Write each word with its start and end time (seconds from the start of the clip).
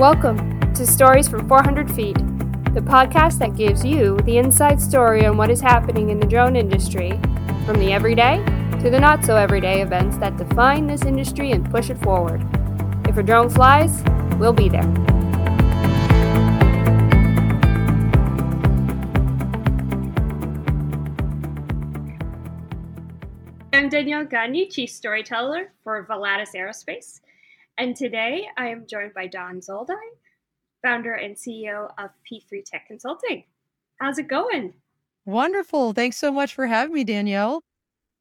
Welcome 0.00 0.58
to 0.72 0.86
Stories 0.86 1.28
from 1.28 1.46
400 1.46 1.94
Feet, 1.94 2.16
the 2.72 2.80
podcast 2.80 3.38
that 3.38 3.54
gives 3.54 3.84
you 3.84 4.16
the 4.24 4.38
inside 4.38 4.80
story 4.80 5.26
on 5.26 5.36
what 5.36 5.50
is 5.50 5.60
happening 5.60 6.08
in 6.08 6.18
the 6.18 6.26
drone 6.26 6.56
industry, 6.56 7.10
from 7.66 7.78
the 7.78 7.92
everyday 7.92 8.42
to 8.80 8.88
the 8.88 8.98
not 8.98 9.22
so 9.26 9.36
everyday 9.36 9.82
events 9.82 10.16
that 10.16 10.38
define 10.38 10.86
this 10.86 11.02
industry 11.02 11.52
and 11.52 11.70
push 11.70 11.90
it 11.90 11.98
forward. 11.98 12.40
If 13.10 13.18
a 13.18 13.22
drone 13.22 13.50
flies, 13.50 14.02
we'll 14.38 14.54
be 14.54 14.70
there. 14.70 14.88
I'm 23.74 23.90
Danielle 23.90 24.24
Gagne, 24.24 24.66
Chief 24.70 24.88
Storyteller 24.88 25.72
for 25.84 26.06
Volatus 26.06 26.54
Aerospace. 26.56 27.20
And 27.80 27.96
today 27.96 28.46
I 28.58 28.68
am 28.68 28.86
joined 28.86 29.14
by 29.14 29.26
Dawn 29.26 29.62
Zoldi, 29.62 29.94
founder 30.82 31.14
and 31.14 31.34
CEO 31.34 31.90
of 31.96 32.10
P3 32.30 32.62
Tech 32.62 32.86
Consulting. 32.86 33.44
How's 33.98 34.18
it 34.18 34.28
going? 34.28 34.74
Wonderful. 35.24 35.94
Thanks 35.94 36.18
so 36.18 36.30
much 36.30 36.52
for 36.52 36.66
having 36.66 36.92
me, 36.92 37.04
Danielle. 37.04 37.62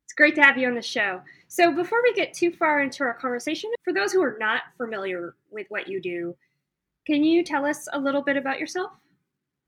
It's 0.06 0.14
great 0.14 0.36
to 0.36 0.42
have 0.44 0.58
you 0.58 0.66
on 0.70 0.76
the 0.76 0.82
show. 0.82 1.20
So, 1.50 1.76
before 1.76 2.02
we 2.02 2.14
get 2.14 2.34
too 2.34 2.54
far 2.54 2.80
into 2.82 3.04
our 3.04 3.14
conversation, 3.16 3.70
for 3.84 3.92
those 3.92 4.14
who 4.14 4.24
are 4.24 4.38
not 4.40 4.62
familiar 4.78 5.36
with 5.52 5.68
what 5.68 5.90
you 5.90 6.02
do, 6.02 6.38
can 7.06 7.26
you 7.26 7.44
tell 7.44 7.66
us 7.66 7.86
a 7.92 8.00
little 8.00 8.22
bit 8.22 8.38
about 8.38 8.62
yourself? 8.62 8.92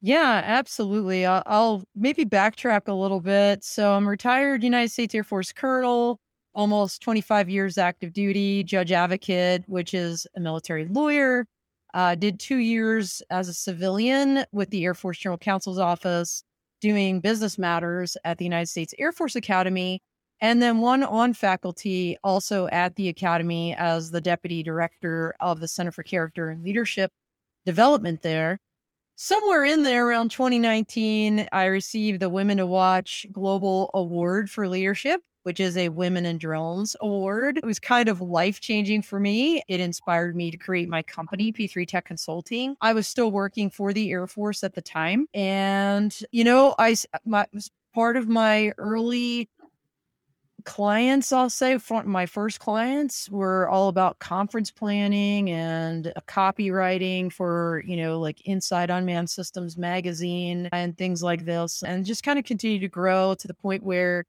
Yeah, 0.02 0.42
absolutely. 0.46 1.26
I'll, 1.26 1.44
I'll 1.46 1.84
maybe 1.98 2.24
backtrack 2.24 2.88
a 2.88 2.94
little 2.94 3.20
bit. 3.20 3.66
So, 3.66 3.92
I'm 3.92 4.08
retired 4.08 4.64
United 4.64 4.94
States 4.94 5.14
Air 5.14 5.26
Force 5.26 5.52
colonel 5.52 6.22
almost 6.54 7.02
25 7.02 7.50
years 7.50 7.78
active 7.78 8.14
duty, 8.14 8.64
judge 8.64 8.92
advocate, 8.92 9.64
which 9.68 9.94
is 9.94 10.28
a 10.36 10.40
military 10.40 10.86
lawyer. 10.86 11.46
Uh, 11.94 12.16
did 12.16 12.40
two 12.40 12.58
years 12.58 13.22
as 13.30 13.50
a 13.50 13.54
civilian 13.54 14.46
with 14.54 14.70
the 14.70 14.86
Air 14.86 14.94
Force 14.94 15.18
General 15.18 15.38
Counsel's 15.38 15.80
office 15.80 16.44
doing 16.80 17.20
business 17.20 17.58
matters 17.58 18.18
at 18.24 18.38
the 18.38 18.46
United 18.46 18.68
States 18.68 18.94
Air 18.98 19.12
Force 19.12 19.36
Academy. 19.36 20.02
And 20.40 20.62
then 20.62 20.80
one 20.80 21.04
on 21.04 21.34
faculty 21.34 22.18
also 22.24 22.68
at 22.70 22.96
the 22.96 23.10
Academy 23.10 23.76
as 23.76 24.10
the 24.10 24.22
deputy 24.22 24.64
director 24.64 25.36
of 25.40 25.60
the 25.60 25.68
Center 25.68 25.92
for 25.92 26.04
Character 26.04 26.50
and 26.50 26.64
Leadership 26.64 27.12
Development 27.66 28.22
there. 28.24 28.58
Somewhere 29.16 29.66
in 29.66 29.84
there 29.84 30.08
around 30.08 30.32
2019, 30.32 31.48
I 31.52 31.66
received 31.66 32.22
the 32.22 32.30
Women 32.30 32.58
to 32.58 32.66
Watch 32.66 33.28
Global 33.32 33.92
Award 33.94 34.50
for 34.50 34.68
Leadership 34.68 35.22
which 35.44 35.60
is 35.60 35.78
a 35.78 35.90
Women 35.90 36.26
in 36.26 36.38
Drones 36.38 36.96
award. 37.02 37.58
It 37.58 37.66
was 37.66 37.80
kind 37.80 38.10
of 38.10 38.22
life 38.22 38.60
changing 38.60 39.02
for 39.02 39.20
me. 39.20 39.62
It 39.68 39.80
inspired 39.80 40.36
me 40.36 40.52
to 40.52 40.58
create 40.58 40.90
my 40.90 41.02
company, 41.02 41.52
P3 41.52 41.88
Tech 41.88 42.06
Consulting. 42.06 42.76
I 42.82 42.94
was 42.94 43.08
still 43.08 43.32
working 43.32 43.70
for 43.70 43.94
the 43.94 44.12
Air 44.12 44.28
Force 44.28 44.64
at 44.64 44.74
the 44.74 44.82
time. 44.82 45.28
And, 45.34 46.18
you 46.32 46.44
know, 46.44 46.76
I 46.78 46.96
my, 47.26 47.46
was 47.54 47.70
part 47.94 48.18
of 48.18 48.28
my 48.28 48.72
early 48.78 49.50
clients, 50.64 51.32
I'll 51.32 51.50
say, 51.50 51.78
my 52.06 52.26
first 52.26 52.60
clients 52.60 53.30
were 53.30 53.70
all 53.70 53.90
about 53.90 54.20
conference 54.20 54.72
planning 54.72 55.50
and 55.50 56.08
uh, 56.08 56.22
copywriting 56.28 57.32
for, 57.32 57.84
you 57.86 57.98
know, 57.98 58.20
like 58.20 58.42
Inside 58.42 58.90
Unmanned 58.90 59.30
Systems 59.30 59.78
magazine 59.78 60.70
and 60.72 60.98
things 60.98 61.24
like 61.24 61.46
this, 61.46 61.84
and 61.84 62.06
just 62.06 62.24
kind 62.24 62.40
of 62.40 62.46
continue 62.46 62.80
to 62.80 62.88
grow 62.88 63.36
to 63.36 63.48
the 63.48 63.54
point 63.54 63.84
where 63.84 64.26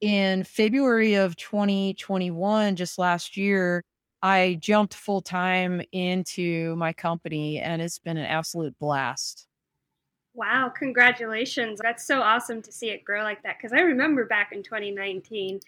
in 0.00 0.44
February 0.44 1.14
of 1.14 1.36
2021, 1.36 2.76
just 2.76 2.98
last 2.98 3.36
year, 3.36 3.84
I 4.22 4.58
jumped 4.60 4.94
full 4.94 5.20
time 5.20 5.82
into 5.92 6.76
my 6.76 6.92
company 6.92 7.58
and 7.58 7.80
it's 7.80 7.98
been 7.98 8.16
an 8.16 8.26
absolute 8.26 8.78
blast. 8.78 9.46
Wow, 10.34 10.72
congratulations. 10.76 11.80
That's 11.82 12.06
so 12.06 12.22
awesome 12.22 12.62
to 12.62 12.72
see 12.72 12.90
it 12.90 13.04
grow 13.04 13.22
like 13.22 13.42
that. 13.42 13.56
Because 13.58 13.72
I 13.72 13.80
remember 13.80 14.26
back 14.26 14.52
in 14.52 14.62
2019, 14.62 15.60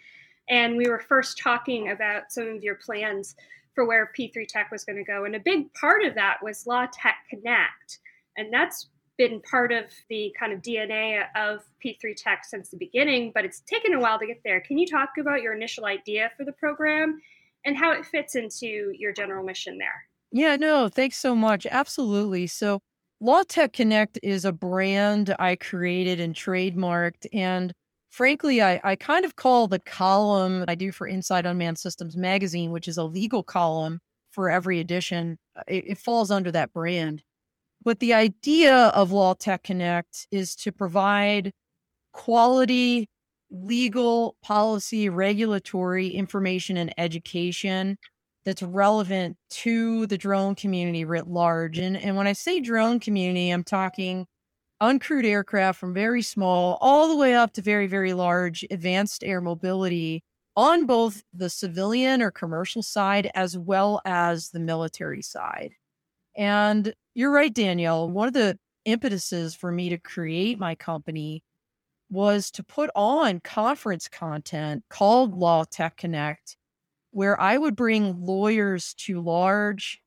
and 0.49 0.77
we 0.77 0.89
were 0.89 1.01
first 1.01 1.39
talking 1.39 1.91
about 1.91 2.31
some 2.31 2.49
of 2.49 2.63
your 2.63 2.77
plans 2.77 3.35
for 3.75 3.87
where 3.87 4.13
P3 4.17 4.47
Tech 4.47 4.71
was 4.71 4.85
going 4.85 4.99
to 4.99 5.05
go. 5.05 5.25
And 5.25 5.35
a 5.35 5.41
big 5.41 5.73
part 5.75 6.05
of 6.05 6.15
that 6.15 6.39
was 6.43 6.67
Law 6.67 6.87
Tech 6.93 7.17
Connect. 7.29 7.99
And 8.37 8.53
that's 8.53 8.89
been 9.29 9.41
part 9.41 9.73
of 9.73 9.85
the 10.09 10.35
kind 10.39 10.53
of 10.53 10.61
DNA 10.63 11.23
of 11.37 11.61
P3 11.85 12.15
Tech 12.17 12.45
since 12.45 12.71
the 12.71 12.77
beginning, 12.77 13.31
but 13.35 13.45
it's 13.45 13.61
taken 13.61 13.95
a 13.95 14.01
while 14.01 14.19
to 14.19 14.27
get 14.27 14.41
there. 14.45 14.61
Can 14.61 14.79
you 14.79 14.87
talk 14.87 15.11
about 15.21 15.43
your 15.43 15.55
initial 15.55 15.85
idea 15.85 16.31
for 16.37 16.45
the 16.45 16.53
program 16.53 17.21
and 17.65 17.77
how 17.77 17.93
it 17.93 18.05
fits 18.05 18.35
into 18.35 18.93
your 18.99 19.13
general 19.13 19.45
mission 19.45 19.79
there? 19.79 20.07
Yeah, 20.33 20.57
no, 20.57 20.89
thanks 20.89 21.19
so 21.19 21.35
much. 21.35 21.67
Absolutely. 21.67 22.47
So, 22.49 22.81
Law 23.21 23.45
Tech 23.45 23.73
Connect 23.73 24.19
is 24.21 24.45
a 24.45 24.51
brand 24.51 25.33
I 25.39 25.55
created 25.55 26.19
and 26.19 26.35
trademarked. 26.35 27.27
And 27.33 27.73
frankly, 28.11 28.61
I, 28.61 28.81
I 28.83 28.97
kind 28.97 29.25
of 29.25 29.37
call 29.37 29.69
the 29.69 29.79
column 29.79 30.65
I 30.67 30.75
do 30.75 30.91
for 30.91 31.07
Inside 31.07 31.47
Unmanned 31.47 31.79
Systems 31.79 32.17
magazine, 32.17 32.73
which 32.73 32.89
is 32.89 32.99
a 32.99 33.05
legal 33.05 33.45
column 33.45 34.01
for 34.33 34.51
every 34.51 34.81
edition, 34.81 35.39
uh, 35.57 35.63
it, 35.69 35.85
it 35.87 35.99
falls 35.99 36.31
under 36.31 36.51
that 36.51 36.73
brand. 36.73 37.23
But 37.85 37.99
the 37.99 38.15
idea 38.15 38.89
of 38.89 39.13
Law 39.13 39.35
Tech 39.35 39.65
Connect 39.65 40.27
is 40.31 40.55
to 40.57 40.73
provide 40.73 41.53
quality 42.13 43.09
legal 43.51 44.37
policy, 44.43 45.09
regulatory 45.09 46.09
information 46.09 46.77
and 46.77 46.95
education 46.97 47.99
that's 48.45 48.63
relevant 48.63 49.37
to 49.51 50.07
the 50.07 50.19
drone 50.19 50.55
community 50.55 51.05
writ 51.05 51.29
large. 51.29 51.79
And, 51.79 51.97
and 51.97 52.17
when 52.17 52.27
I 52.27 52.33
say 52.33 52.61
drone 52.61 52.99
community, 53.01 53.51
I'm 53.51 53.65
talking 53.65 54.27
uncrewed 54.81 55.25
aircraft 55.25 55.79
from 55.79 55.95
very 55.95 56.23
small 56.23 56.79
all 56.81 57.09
the 57.09 57.17
way 57.17 57.35
up 57.35 57.53
to 57.55 57.63
very, 57.63 57.87
very 57.87 58.15
large 58.15 58.65
advanced 58.71 59.23
air 59.23 59.41
mobility 59.41 60.25
on 60.57 60.87
both 60.87 61.23
the 61.33 61.49
civilian 61.49 62.21
or 62.21 62.31
commercial 62.31 62.83
side 62.83 63.31
as 63.35 63.57
well 63.57 64.01
as 64.05 64.51
the 64.51 64.61
military 64.61 65.23
side. 65.23 65.75
And 66.37 66.95
you're 67.15 67.33
right, 67.33 67.53
Danielle. 67.53 68.09
One 68.09 68.29
of 68.29 68.35
the 68.35 68.59
impetuses 68.85 69.55
for 69.55 69.71
me 69.71 69.91
to 69.91 69.99
create 69.99 70.59
my 70.59 70.75
company 70.75 71.43
was 72.11 72.51
to 72.53 72.63
put 72.63 72.91
on 72.95 73.41
conference 73.41 74.09
content 74.09 74.85
called 74.89 75.35
Law 75.35 75.65
Tech 75.65 75.97
Connect, 75.97 76.57
where 77.11 77.41
I 77.41 77.57
would 77.57 77.77
bring 77.77 78.25
lawyers 78.25 78.95
to 78.99 79.21
large 79.21 80.01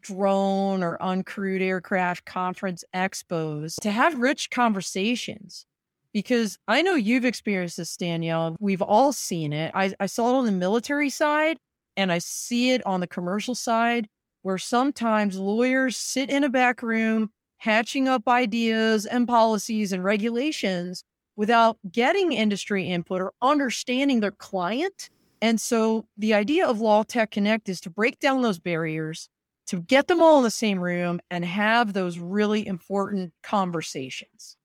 drone 0.00 0.82
or 0.82 0.96
uncrewed 1.00 1.60
aircraft 1.60 2.24
conference 2.24 2.82
expos 2.94 3.76
to 3.80 3.90
have 3.90 4.18
rich 4.18 4.50
conversations. 4.50 5.66
Because 6.14 6.58
I 6.68 6.82
know 6.82 6.94
you've 6.94 7.24
experienced 7.24 7.78
this, 7.78 7.96
Danielle. 7.96 8.56
We've 8.60 8.82
all 8.82 9.14
seen 9.14 9.54
it. 9.54 9.72
I, 9.74 9.94
I 9.98 10.06
saw 10.06 10.30
it 10.30 10.38
on 10.38 10.44
the 10.44 10.52
military 10.52 11.08
side 11.08 11.56
and 11.96 12.12
I 12.12 12.18
see 12.18 12.72
it 12.72 12.84
on 12.86 13.00
the 13.00 13.06
commercial 13.06 13.54
side 13.54 14.08
where 14.42 14.58
sometimes 14.58 15.38
lawyers 15.38 15.96
sit 15.96 16.30
in 16.30 16.44
a 16.44 16.48
back 16.48 16.82
room 16.82 17.30
hatching 17.58 18.08
up 18.08 18.28
ideas 18.28 19.06
and 19.06 19.26
policies 19.26 19.92
and 19.92 20.04
regulations 20.04 21.04
without 21.36 21.78
getting 21.90 22.32
industry 22.32 22.88
input 22.88 23.20
or 23.20 23.32
understanding 23.40 24.20
their 24.20 24.32
client. 24.32 25.08
And 25.40 25.60
so 25.60 26.06
the 26.16 26.34
idea 26.34 26.66
of 26.66 26.80
Law 26.80 27.04
Tech 27.04 27.30
Connect 27.30 27.68
is 27.68 27.80
to 27.82 27.90
break 27.90 28.18
down 28.20 28.42
those 28.42 28.58
barriers, 28.58 29.28
to 29.66 29.80
get 29.80 30.08
them 30.08 30.20
all 30.20 30.38
in 30.38 30.44
the 30.44 30.50
same 30.50 30.80
room 30.80 31.20
and 31.30 31.44
have 31.44 31.92
those 31.92 32.18
really 32.18 32.66
important 32.66 33.32
conversations. 33.42 34.56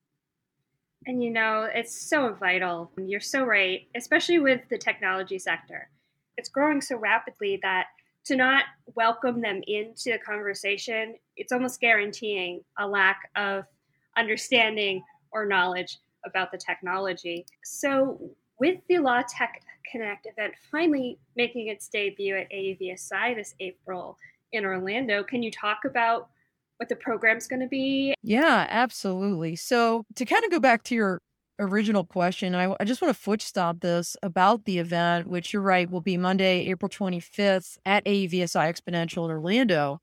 And 1.06 1.22
you 1.22 1.30
know, 1.30 1.68
it's 1.72 1.98
so 2.08 2.34
vital. 2.34 2.90
You're 2.98 3.20
so 3.20 3.44
right, 3.44 3.86
especially 3.96 4.40
with 4.40 4.60
the 4.68 4.76
technology 4.76 5.38
sector. 5.38 5.88
It's 6.36 6.48
growing 6.48 6.80
so 6.80 6.96
rapidly 6.96 7.58
that 7.62 7.86
to 8.28 8.36
not 8.36 8.64
welcome 8.94 9.40
them 9.40 9.62
into 9.66 10.12
the 10.12 10.18
conversation, 10.18 11.14
it's 11.36 11.50
almost 11.50 11.80
guaranteeing 11.80 12.60
a 12.78 12.86
lack 12.86 13.30
of 13.36 13.64
understanding 14.18 15.02
or 15.32 15.46
knowledge 15.46 15.98
about 16.26 16.52
the 16.52 16.58
technology. 16.58 17.46
So, 17.64 18.30
with 18.60 18.80
the 18.88 18.98
Law 18.98 19.22
Tech 19.28 19.62
Connect 19.90 20.26
event 20.26 20.52
finally 20.70 21.18
making 21.36 21.68
its 21.68 21.88
debut 21.88 22.36
at 22.36 22.50
AUVSI 22.50 23.34
this 23.34 23.54
April 23.60 24.18
in 24.52 24.66
Orlando, 24.66 25.22
can 25.22 25.42
you 25.42 25.50
talk 25.50 25.78
about 25.86 26.28
what 26.76 26.90
the 26.90 26.96
program's 26.96 27.46
going 27.46 27.60
to 27.60 27.68
be? 27.68 28.14
Yeah, 28.22 28.66
absolutely. 28.68 29.56
So, 29.56 30.04
to 30.16 30.26
kind 30.26 30.44
of 30.44 30.50
go 30.50 30.60
back 30.60 30.82
to 30.84 30.94
your 30.94 31.22
original 31.58 32.04
question, 32.04 32.54
I, 32.54 32.74
I 32.78 32.84
just 32.84 33.02
want 33.02 33.14
to 33.14 33.20
foot 33.20 33.42
stop 33.42 33.80
this 33.80 34.16
about 34.22 34.64
the 34.64 34.78
event, 34.78 35.26
which 35.26 35.52
you're 35.52 35.62
right, 35.62 35.90
will 35.90 36.00
be 36.00 36.16
Monday, 36.16 36.66
April 36.68 36.88
25th 36.88 37.78
at 37.84 38.04
AUVSI 38.04 38.72
Exponential 38.72 39.24
in 39.24 39.30
Orlando. 39.30 40.00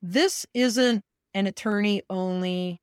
This 0.00 0.46
isn't 0.54 1.02
an 1.34 1.46
attorney 1.46 2.02
only 2.10 2.80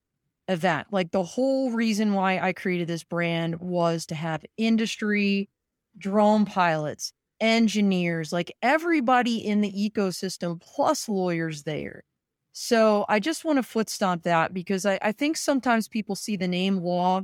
event. 0.48 0.88
Like 0.92 1.12
the 1.12 1.24
whole 1.24 1.72
reason 1.72 2.14
why 2.14 2.40
I 2.40 2.54
created 2.54 2.88
this 2.88 3.04
brand 3.04 3.60
was 3.60 4.06
to 4.08 4.16
have 4.16 4.44
industry 4.58 5.50
drone 5.98 6.46
pilots, 6.46 7.14
engineers, 7.40 8.34
like 8.34 8.56
everybody 8.62 9.38
in 9.38 9.62
the 9.62 9.72
ecosystem, 9.72 10.60
plus 10.60 11.08
lawyers 11.08 11.64
there. 11.64 12.04
So 12.52 13.06
I 13.08 13.20
just 13.20 13.46
want 13.46 13.58
to 13.58 13.64
foot 13.64 13.90
stomp 13.90 14.24
that 14.24 14.54
because 14.54 14.86
I, 14.86 15.00
I 15.02 15.12
think 15.12 15.38
sometimes 15.38 15.88
people 15.88 16.16
see 16.16 16.36
the 16.36 16.48
name 16.48 16.78
law, 16.78 17.22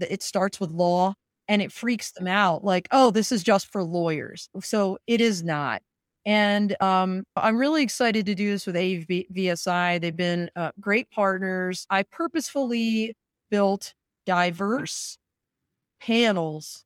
it 0.00 0.22
starts 0.22 0.60
with 0.60 0.70
law, 0.70 1.14
and 1.48 1.62
it 1.62 1.72
freaks 1.72 2.12
them 2.12 2.26
out 2.26 2.64
like, 2.64 2.88
oh, 2.90 3.10
this 3.10 3.32
is 3.32 3.42
just 3.42 3.72
for 3.72 3.82
lawyers. 3.82 4.48
So 4.60 4.98
it 5.06 5.20
is 5.20 5.42
not. 5.42 5.82
And 6.26 6.80
um, 6.82 7.24
I'm 7.36 7.56
really 7.56 7.82
excited 7.82 8.26
to 8.26 8.34
do 8.34 8.50
this 8.50 8.66
with 8.66 8.76
AUVSI. 8.76 10.00
They've 10.00 10.14
been 10.14 10.50
uh, 10.56 10.72
great 10.78 11.10
partners. 11.10 11.86
I 11.88 12.02
purposefully 12.02 13.16
built 13.50 13.94
diverse 14.26 15.16
panels. 16.00 16.84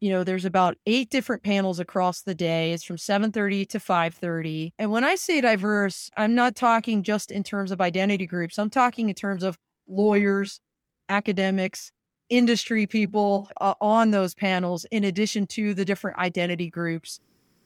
You 0.00 0.10
know, 0.10 0.22
there's 0.22 0.44
about 0.44 0.76
eight 0.84 1.08
different 1.08 1.42
panels 1.42 1.80
across 1.80 2.22
the 2.22 2.34
day. 2.34 2.72
It's 2.74 2.84
from 2.84 2.98
7:30 2.98 3.64
to 3.70 3.78
5:30. 3.80 4.72
And 4.78 4.90
when 4.90 5.02
I 5.02 5.14
say 5.14 5.40
diverse, 5.40 6.10
I'm 6.16 6.34
not 6.34 6.54
talking 6.54 7.02
just 7.02 7.30
in 7.30 7.42
terms 7.42 7.70
of 7.70 7.80
identity 7.80 8.26
groups. 8.26 8.58
I'm 8.58 8.68
talking 8.68 9.08
in 9.08 9.14
terms 9.14 9.42
of 9.42 9.56
lawyers, 9.88 10.60
academics, 11.08 11.90
industry 12.36 12.86
people 12.86 13.48
uh, 13.60 13.74
on 13.80 14.10
those 14.10 14.34
panels, 14.34 14.84
in 14.90 15.04
addition 15.04 15.46
to 15.48 15.74
the 15.74 15.84
different 15.84 16.18
identity 16.18 16.70
groups. 16.70 17.20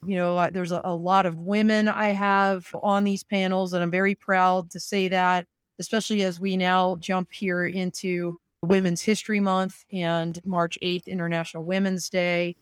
You 0.07 0.17
know, 0.17 0.49
there's 0.51 0.73
a, 0.73 0.81
a 0.85 0.95
lot 0.95 1.27
of 1.27 1.39
women 1.39 1.89
I 1.89 2.09
have 2.09 2.69
on 2.83 3.05
these 3.05 3.25
panels, 3.25 3.73
and 3.73 3.83
I'm 3.83 3.91
very 3.91 4.15
proud 4.15 4.71
to 4.71 4.81
say 4.81 5.09
that, 5.09 5.47
especially 5.79 6.23
as 6.23 6.39
we 6.39 6.57
now 6.57 6.97
jump 6.97 7.33
here 7.33 7.67
into 7.67 8.39
Women's 8.63 9.03
History 9.03 9.41
Month 9.41 9.85
and 9.93 10.41
March 10.45 10.79
8th, 10.83 11.07
International 11.07 11.65
Women's 11.65 12.09
Day. 12.09 12.57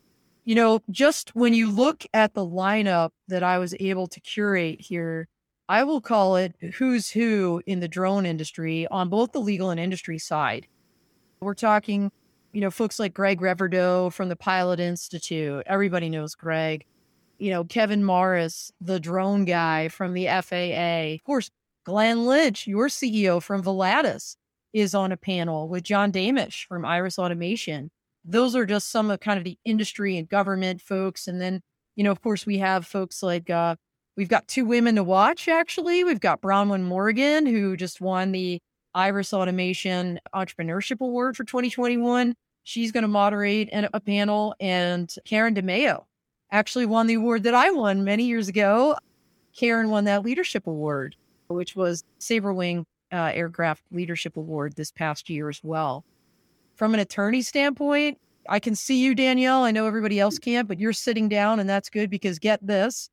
You 0.44 0.55
know, 0.55 0.81
just 0.91 1.35
when 1.35 1.55
you 1.55 1.70
look 1.70 2.05
at 2.14 2.35
the 2.35 2.47
lineup 2.47 3.11
that 3.29 3.43
I 3.43 3.58
was 3.58 3.75
able 3.81 4.06
to 4.08 4.20
curate 4.20 4.81
here, 4.81 5.29
I 5.69 5.82
will 5.82 6.00
call 6.00 6.37
it 6.37 6.55
who's 6.75 7.11
who 7.11 7.61
in 7.67 7.81
the 7.81 7.88
drone 7.88 8.25
industry 8.25 8.87
on 8.87 9.08
both 9.08 9.32
the 9.32 9.41
legal 9.41 9.70
and 9.70 9.81
industry 9.81 10.19
side. 10.19 10.69
We're 11.40 11.54
talking, 11.54 12.10
you 12.52 12.60
know, 12.60 12.70
folks 12.70 12.98
like 12.98 13.14
Greg 13.14 13.40
Reverdiau 13.40 14.12
from 14.12 14.28
the 14.28 14.36
Pilot 14.36 14.80
Institute. 14.80 15.62
Everybody 15.66 16.08
knows 16.08 16.34
Greg. 16.34 16.84
You 17.38 17.50
know, 17.50 17.64
Kevin 17.64 18.02
Morris, 18.02 18.72
the 18.80 18.98
drone 18.98 19.44
guy 19.44 19.88
from 19.88 20.14
the 20.14 20.26
FAA. 20.26 21.14
Of 21.14 21.24
course, 21.24 21.50
Glenn 21.84 22.24
Lynch, 22.26 22.66
your 22.66 22.88
CEO 22.88 23.42
from 23.42 23.62
Volatus, 23.62 24.36
is 24.72 24.94
on 24.94 25.12
a 25.12 25.16
panel 25.16 25.68
with 25.68 25.84
Jon 25.84 26.10
Damush 26.10 26.66
from 26.66 26.84
Iris 26.84 27.18
Automation. 27.18 27.90
Those 28.24 28.56
are 28.56 28.66
just 28.66 28.90
some 28.90 29.10
of 29.10 29.20
kind 29.20 29.38
of 29.38 29.44
the 29.44 29.58
industry 29.64 30.16
and 30.16 30.28
government 30.28 30.80
folks. 30.80 31.28
And 31.28 31.40
then, 31.40 31.60
you 31.94 32.04
know, 32.04 32.10
of 32.10 32.22
course, 32.22 32.46
we 32.46 32.58
have 32.58 32.86
folks 32.86 33.22
like 33.22 33.50
uh, 33.50 33.76
we've 34.16 34.28
got 34.28 34.48
two 34.48 34.64
women 34.64 34.96
to 34.96 35.04
watch, 35.04 35.46
actually. 35.46 36.02
We've 36.04 36.20
got 36.20 36.40
Bronwyn 36.40 36.82
Morgan, 36.82 37.44
who 37.44 37.76
just 37.76 38.00
won 38.00 38.32
the 38.32 38.60
Iris 38.96 39.34
Automation 39.34 40.19
Entrepreneurship 40.34 41.00
Award 41.00 41.37
for 41.37 41.44
2021. 41.44 42.34
She's 42.64 42.90
going 42.90 43.02
to 43.02 43.08
moderate 43.08 43.69
a 43.72 44.00
panel, 44.00 44.54
and 44.58 45.14
Karen 45.25 45.54
DeMeo 45.54 46.04
actually 46.50 46.87
won 46.87 47.06
the 47.06 47.14
award 47.14 47.43
that 47.43 47.54
I 47.54 47.70
won 47.70 48.02
many 48.02 48.25
years 48.25 48.48
ago. 48.48 48.96
Karen 49.54 49.90
won 49.90 50.04
that 50.04 50.25
leadership 50.25 50.66
award, 50.66 51.14
which 51.48 51.76
was 51.76 52.02
Sabrewing 52.19 52.84
uh, 53.12 53.31
Aircraft 53.34 53.82
Leadership 53.93 54.37
Award 54.37 54.75
this 54.75 54.90
past 54.90 55.28
year 55.28 55.48
as 55.48 55.60
well. 55.62 56.04
From 56.75 56.94
an 56.94 57.00
attorney 57.00 57.43
standpoint, 57.43 58.19
I 58.48 58.58
can 58.58 58.75
see 58.75 59.02
you, 59.02 59.14
Danielle. 59.14 59.62
I 59.62 59.70
know 59.72 59.87
everybody 59.87 60.19
else 60.19 60.38
can't, 60.38 60.66
but 60.66 60.81
you're 60.81 60.93
sitting 60.93 61.28
down, 61.28 61.60
and 61.60 61.69
that's 61.69 61.90
good 61.90 62.10
because 62.10 62.38
get 62.38 62.66
this. 62.66 63.10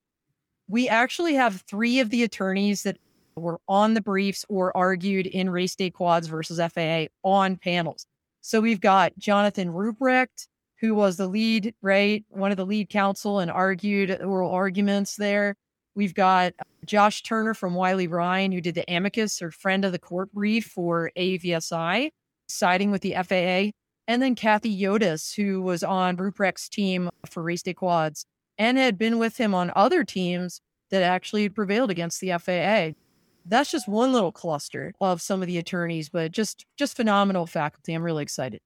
We 0.70 0.88
actually 0.88 1.34
have 1.36 1.62
three 1.68 2.00
of 2.00 2.10
the 2.10 2.24
attorneys 2.24 2.84
that 2.84 2.98
were 3.36 3.60
on 3.68 3.94
the 3.94 4.02
briefs 4.02 4.46
or 4.50 4.76
argued 4.76 5.28
in 5.28 5.50
race 5.50 5.76
day 5.76 5.90
quads 5.90 6.28
versus 6.28 6.60
FAA 6.60 7.06
on 7.24 7.58
panels. 7.58 8.06
So 8.42 8.60
we've 8.60 8.82
got 8.82 9.18
Jonathan 9.18 9.70
Rupprecht, 9.70 10.48
who 10.80 10.96
was 10.96 11.18
the 11.18 11.28
lead, 11.28 11.74
right? 11.82 12.26
One 12.30 12.52
of 12.52 12.58
the 12.58 12.66
lead 12.66 12.90
counsel 12.90 13.40
and 13.40 13.50
argued 13.50 14.22
oral 14.22 14.52
arguments 14.52 15.16
there. 15.16 15.56
We've 15.96 16.14
got 16.14 16.54
uh, 16.60 16.64
Josh 16.86 17.24
Turner 17.24 17.54
from 17.54 17.76
Wiley 17.76 18.08
Rein, 18.08 18.52
who 18.52 18.62
did 18.62 18.76
the 18.76 18.84
amicus 18.94 19.42
or 19.42 19.52
friend 19.52 19.86
of 19.86 19.92
the 19.92 20.00
court 20.00 20.32
brief 20.34 20.66
for 20.66 21.12
AUVSI, 21.16 22.10
siding 22.48 22.92
with 22.92 23.02
the 23.02 23.14
FAA. 23.14 23.72
And 24.08 24.22
then 24.22 24.36
Kathy 24.36 24.76
Yodice, 24.78 25.36
who 25.36 25.62
was 25.62 25.84
on 25.84 26.18
Rupprecht's 26.18 26.68
team 26.68 27.10
for 27.30 27.42
race 27.44 27.64
day 27.64 27.74
quads 27.74 28.26
and 28.58 28.78
had 28.78 28.98
been 28.98 29.20
with 29.20 29.38
him 29.38 29.56
on 29.56 29.72
other 29.76 30.04
teams 30.04 30.62
that 30.92 31.04
actually 31.04 31.48
prevailed 31.50 31.90
against 31.90 32.20
the 32.20 32.32
FAA 32.38 33.00
that's 33.46 33.72
just 33.72 33.88
one 33.88 34.14
little 34.14 34.32
cluster 34.32 34.94
of 35.02 35.22
some 35.22 35.42
of 35.42 35.48
the 35.48 35.58
attorneys, 35.58 36.10
but 36.10 36.32
just 36.32 36.66
just 36.78 36.96
phenomenal 36.96 37.46
faculty. 37.46 37.94
I'm 37.94 38.04
really 38.04 38.24
excited. 38.24 38.62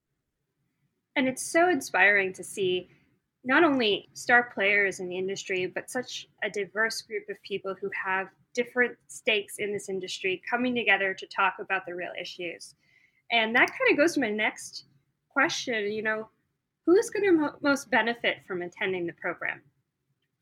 And 1.16 1.26
it's 1.26 1.50
so 1.50 1.68
inspiring 1.68 2.32
to 2.34 2.44
see 2.44 2.90
not 3.44 3.64
only 3.64 4.08
star 4.14 4.50
players 4.54 5.00
in 5.00 5.08
the 5.08 5.16
industry, 5.16 5.66
but 5.66 5.90
such 5.90 6.28
a 6.42 6.50
diverse 6.50 7.02
group 7.02 7.24
of 7.28 7.36
people 7.42 7.74
who 7.80 7.90
have 8.04 8.28
different 8.54 8.96
stakes 9.06 9.56
in 9.58 9.72
this 9.72 9.88
industry 9.88 10.42
coming 10.48 10.74
together 10.74 11.14
to 11.14 11.26
talk 11.26 11.54
about 11.60 11.86
the 11.86 11.94
real 11.94 12.12
issues. 12.20 12.74
And 13.30 13.54
that 13.54 13.70
kind 13.70 13.90
of 13.90 13.96
goes 13.96 14.14
to 14.14 14.20
my 14.20 14.30
next 14.30 14.84
question. 15.28 15.92
You 15.92 16.02
know, 16.02 16.28
who's 16.86 17.10
going 17.10 17.24
to 17.24 17.32
mo- 17.32 17.56
most 17.62 17.90
benefit 17.90 18.38
from 18.46 18.62
attending 18.62 19.06
the 19.06 19.12
program? 19.14 19.60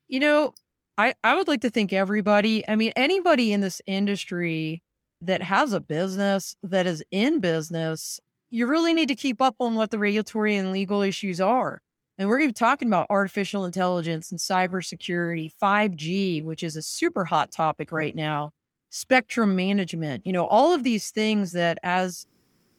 You 0.07 0.19
know, 0.19 0.53
I, 0.97 1.13
I 1.23 1.35
would 1.35 1.47
like 1.47 1.61
to 1.61 1.69
think 1.69 1.93
everybody, 1.93 2.67
I 2.67 2.75
mean, 2.75 2.91
anybody 2.95 3.53
in 3.53 3.61
this 3.61 3.81
industry 3.85 4.81
that 5.21 5.43
has 5.43 5.73
a 5.73 5.79
business 5.79 6.55
that 6.63 6.87
is 6.87 7.03
in 7.11 7.39
business, 7.39 8.19
you 8.49 8.65
really 8.65 8.93
need 8.93 9.07
to 9.09 9.15
keep 9.15 9.41
up 9.41 9.55
on 9.59 9.75
what 9.75 9.91
the 9.91 9.99
regulatory 9.99 10.55
and 10.55 10.71
legal 10.71 11.01
issues 11.01 11.39
are. 11.39 11.81
And 12.17 12.27
we're 12.29 12.39
even 12.39 12.53
talking 12.53 12.87
about 12.87 13.07
artificial 13.11 13.63
intelligence 13.63 14.31
and 14.31 14.39
cybersecurity, 14.39 15.51
5G, 15.61 16.43
which 16.43 16.63
is 16.63 16.75
a 16.75 16.81
super 16.81 17.25
hot 17.25 17.51
topic 17.51 17.91
right 17.91 18.15
now, 18.15 18.53
spectrum 18.89 19.55
management, 19.55 20.25
you 20.25 20.33
know, 20.33 20.47
all 20.47 20.73
of 20.73 20.83
these 20.83 21.11
things 21.11 21.51
that 21.51 21.77
as 21.83 22.25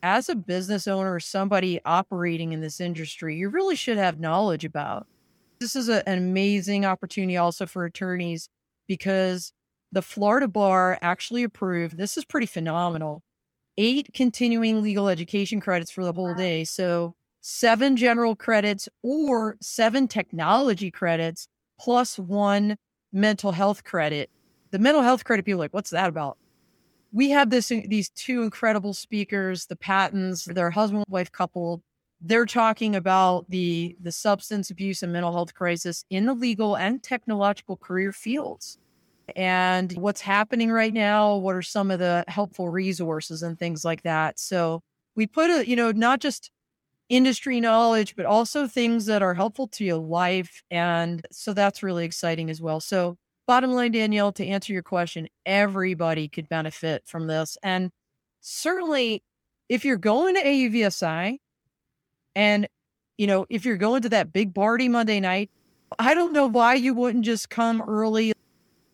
as 0.02 0.28
a 0.28 0.36
business 0.36 0.86
owner 0.86 1.12
or 1.12 1.20
somebody 1.20 1.80
operating 1.84 2.52
in 2.52 2.60
this 2.60 2.80
industry, 2.80 3.36
you 3.36 3.48
really 3.48 3.74
should 3.74 3.96
have 3.96 4.20
knowledge 4.20 4.64
about. 4.64 5.06
This 5.60 5.76
is 5.76 5.88
a, 5.88 6.08
an 6.08 6.18
amazing 6.18 6.84
opportunity 6.84 7.36
also 7.36 7.66
for 7.66 7.84
attorneys 7.84 8.48
because 8.86 9.52
the 9.92 10.02
Florida 10.02 10.48
bar 10.48 10.98
actually 11.00 11.42
approved 11.42 11.96
this 11.96 12.16
is 12.16 12.24
pretty 12.24 12.46
phenomenal 12.46 13.22
eight 13.78 14.12
continuing 14.12 14.82
legal 14.82 15.08
education 15.08 15.60
credits 15.60 15.90
for 15.90 16.04
the 16.04 16.12
whole 16.12 16.34
day. 16.34 16.64
So, 16.64 17.14
seven 17.40 17.96
general 17.96 18.36
credits 18.36 18.88
or 19.02 19.56
seven 19.62 20.08
technology 20.08 20.90
credits 20.90 21.48
plus 21.80 22.18
one 22.18 22.76
mental 23.12 23.52
health 23.52 23.84
credit. 23.84 24.28
The 24.72 24.78
mental 24.78 25.02
health 25.02 25.24
credit, 25.24 25.46
people 25.46 25.60
like, 25.60 25.72
what's 25.72 25.90
that 25.90 26.08
about? 26.08 26.36
We 27.12 27.30
have 27.30 27.48
this 27.48 27.68
these 27.68 28.10
two 28.10 28.42
incredible 28.42 28.92
speakers, 28.92 29.66
the 29.66 29.76
Pattons, 29.76 30.44
their 30.44 30.70
husband 30.70 31.04
wife 31.08 31.32
couple 31.32 31.82
they're 32.20 32.46
talking 32.46 32.96
about 32.96 33.48
the 33.48 33.96
the 34.00 34.12
substance 34.12 34.70
abuse 34.70 35.02
and 35.02 35.12
mental 35.12 35.32
health 35.32 35.54
crisis 35.54 36.04
in 36.10 36.26
the 36.26 36.34
legal 36.34 36.76
and 36.76 37.02
technological 37.02 37.76
career 37.76 38.12
fields. 38.12 38.78
And 39.36 39.92
what's 39.92 40.22
happening 40.22 40.70
right 40.70 40.92
now 40.92 41.36
what 41.36 41.54
are 41.54 41.62
some 41.62 41.90
of 41.90 41.98
the 41.98 42.24
helpful 42.28 42.68
resources 42.68 43.42
and 43.42 43.58
things 43.58 43.84
like 43.84 44.02
that. 44.02 44.38
So 44.38 44.82
we 45.14 45.26
put 45.26 45.50
a 45.50 45.68
you 45.68 45.76
know 45.76 45.92
not 45.92 46.20
just 46.20 46.50
industry 47.08 47.60
knowledge 47.60 48.16
but 48.16 48.26
also 48.26 48.66
things 48.66 49.06
that 49.06 49.22
are 49.22 49.34
helpful 49.34 49.68
to 49.68 49.84
your 49.84 49.98
life. 49.98 50.62
And 50.70 51.24
so 51.30 51.52
that's 51.52 51.82
really 51.82 52.04
exciting 52.04 52.50
as 52.50 52.60
well. 52.60 52.80
So 52.80 53.16
bottom 53.46 53.72
line 53.72 53.92
danielle 53.92 54.32
to 54.32 54.46
answer 54.46 54.72
your 54.72 54.82
question 54.82 55.26
everybody 55.46 56.28
could 56.28 56.48
benefit 56.48 57.02
from 57.06 57.28
this. 57.28 57.56
And 57.62 57.90
certainly 58.40 59.22
if 59.68 59.84
you're 59.84 59.96
going 59.96 60.34
to 60.34 60.42
auvsi 60.42 61.38
and, 62.38 62.68
you 63.16 63.26
know, 63.26 63.46
if 63.50 63.64
you're 63.64 63.76
going 63.76 64.02
to 64.02 64.08
that 64.10 64.32
big 64.32 64.54
party 64.54 64.88
Monday 64.88 65.18
night, 65.18 65.50
I 65.98 66.14
don't 66.14 66.32
know 66.32 66.46
why 66.46 66.74
you 66.74 66.94
wouldn't 66.94 67.24
just 67.24 67.50
come 67.50 67.82
early. 67.82 68.32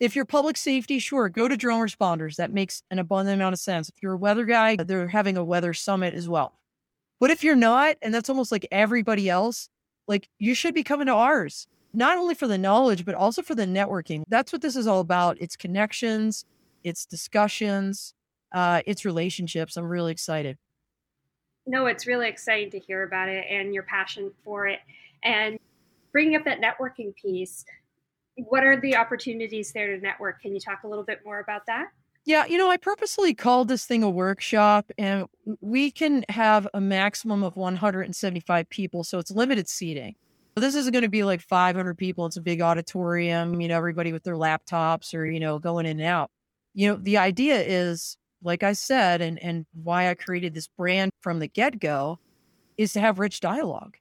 If 0.01 0.17
you're 0.17 0.25
public 0.25 0.57
safety, 0.57 0.99
sure, 0.99 1.29
go 1.29 1.47
to 1.47 1.55
drone 1.55 1.87
responders. 1.87 2.37
That 2.37 2.55
makes 2.55 2.83
an 2.91 2.99
abundant 2.99 3.35
amount 3.35 3.53
of 3.53 3.59
sense. 3.59 3.91
If 3.91 3.97
you're 4.03 4.15
a 4.15 4.17
weather 4.17 4.47
guy, 4.47 4.77
they're 4.77 5.09
having 5.09 5.37
a 5.37 5.45
weather 5.45 5.75
summit 5.75 6.15
as 6.15 6.27
well. 6.27 6.55
But 7.21 7.31
if 7.31 7.45
you're 7.45 7.55
not, 7.55 7.97
and 8.01 8.15
that's 8.15 8.31
almost 8.31 8.51
like 8.51 8.67
everybody 8.73 9.29
else, 9.29 9.69
like 10.09 10.27
you 10.39 10.55
should 10.55 10.75
be 10.75 10.83
coming 10.83 11.07
to 11.09 11.13
ours, 11.13 11.67
not 11.93 12.17
only 12.17 12.35
for 12.35 12.49
the 12.49 12.57
knowledge, 12.57 13.05
but 13.05 13.15
also 13.15 13.43
for 13.43 13.55
the 13.55 13.67
networking. 13.67 14.23
That's 14.27 14.55
what 14.55 14.63
this 14.63 14.75
is 14.75 14.87
all 14.87 15.01
about. 15.01 15.37
It's 15.39 15.55
connections, 15.55 16.47
it's 16.83 17.05
discussions, 17.05 18.15
uh, 18.55 18.81
it's 18.87 19.05
relationships. 19.05 19.77
I'm 19.77 19.85
really 19.85 20.13
excited 20.13 20.57
no, 21.67 21.87
it's 21.87 22.07
really 22.07 22.29
exciting 22.29 22.71
to 22.71 22.79
hear 22.79 23.05
about 23.05 23.29
it 23.29 23.47
and 23.51 23.73
your 23.73 23.85
passion 23.85 24.31
for 24.45 24.67
it. 24.67 24.81
And 25.23 25.59
bringing 26.13 26.37
up 26.37 26.45
that 26.45 26.61
networking 26.61 27.15
piece, 27.17 27.65
what 28.37 28.65
are 28.65 28.81
the 28.81 28.97
opportunities 28.97 29.73
there 29.73 29.97
to 29.97 30.03
network? 30.03 30.43
Can 30.43 30.53
you 30.53 30.61
talk 30.61 30.83
a 30.85 30.89
little 30.89 31.05
bit 31.05 31.21
more 31.25 31.41
about 31.41 31.67
that? 31.67 31.87
Yeah, 32.27 32.47
you 32.47 32.57
know, 32.57 32.71
I 32.71 32.79
purposely 32.79 33.35
called 33.35 33.69
this 33.69 33.85
thing 33.85 34.03
a 34.03 34.09
workshop, 34.09 34.91
and 34.97 35.27
we 35.61 35.91
can 35.91 36.25
have 36.31 36.67
a 36.73 36.81
maximum 36.81 37.43
of 37.43 37.57
175 37.57 38.69
people. 38.71 39.05
So 39.05 39.19
it's 39.19 39.31
limited 39.31 39.69
seating. 39.69 40.15
This 40.57 40.75
isn't 40.75 40.93
going 40.93 41.03
to 41.03 41.11
be 41.11 41.25
like 41.25 41.43
500 41.43 41.99
people. 41.99 42.25
It's 42.27 42.37
a 42.37 42.41
big 42.41 42.63
auditorium, 42.63 43.61
you 43.61 43.69
know, 43.69 43.77
everybody 43.77 44.13
with 44.13 44.23
their 44.23 44.37
laptops 44.37 45.15
or, 45.15 45.27
you 45.27 45.41
know, 45.41 45.59
going 45.59 45.85
in 45.85 46.01
and 46.01 46.09
out. 46.09 46.31
You 46.73 46.89
know, 46.89 46.97
the 46.97 47.19
idea 47.19 47.61
is, 47.61 48.17
like 48.45 48.63
I 48.63 48.75
said, 48.75 49.21
and, 49.21 49.43
and 49.43 49.67
why 49.83 50.09
I 50.09 50.15
created 50.15 50.55
this 50.55 50.69
brand 50.69 51.11
from 51.21 51.39
the 51.39 51.49
get 51.49 51.81
go 51.81 52.19
is 52.77 52.93
to 52.93 53.01
have 53.01 53.19
rich 53.19 53.41
dialogue. 53.41 53.97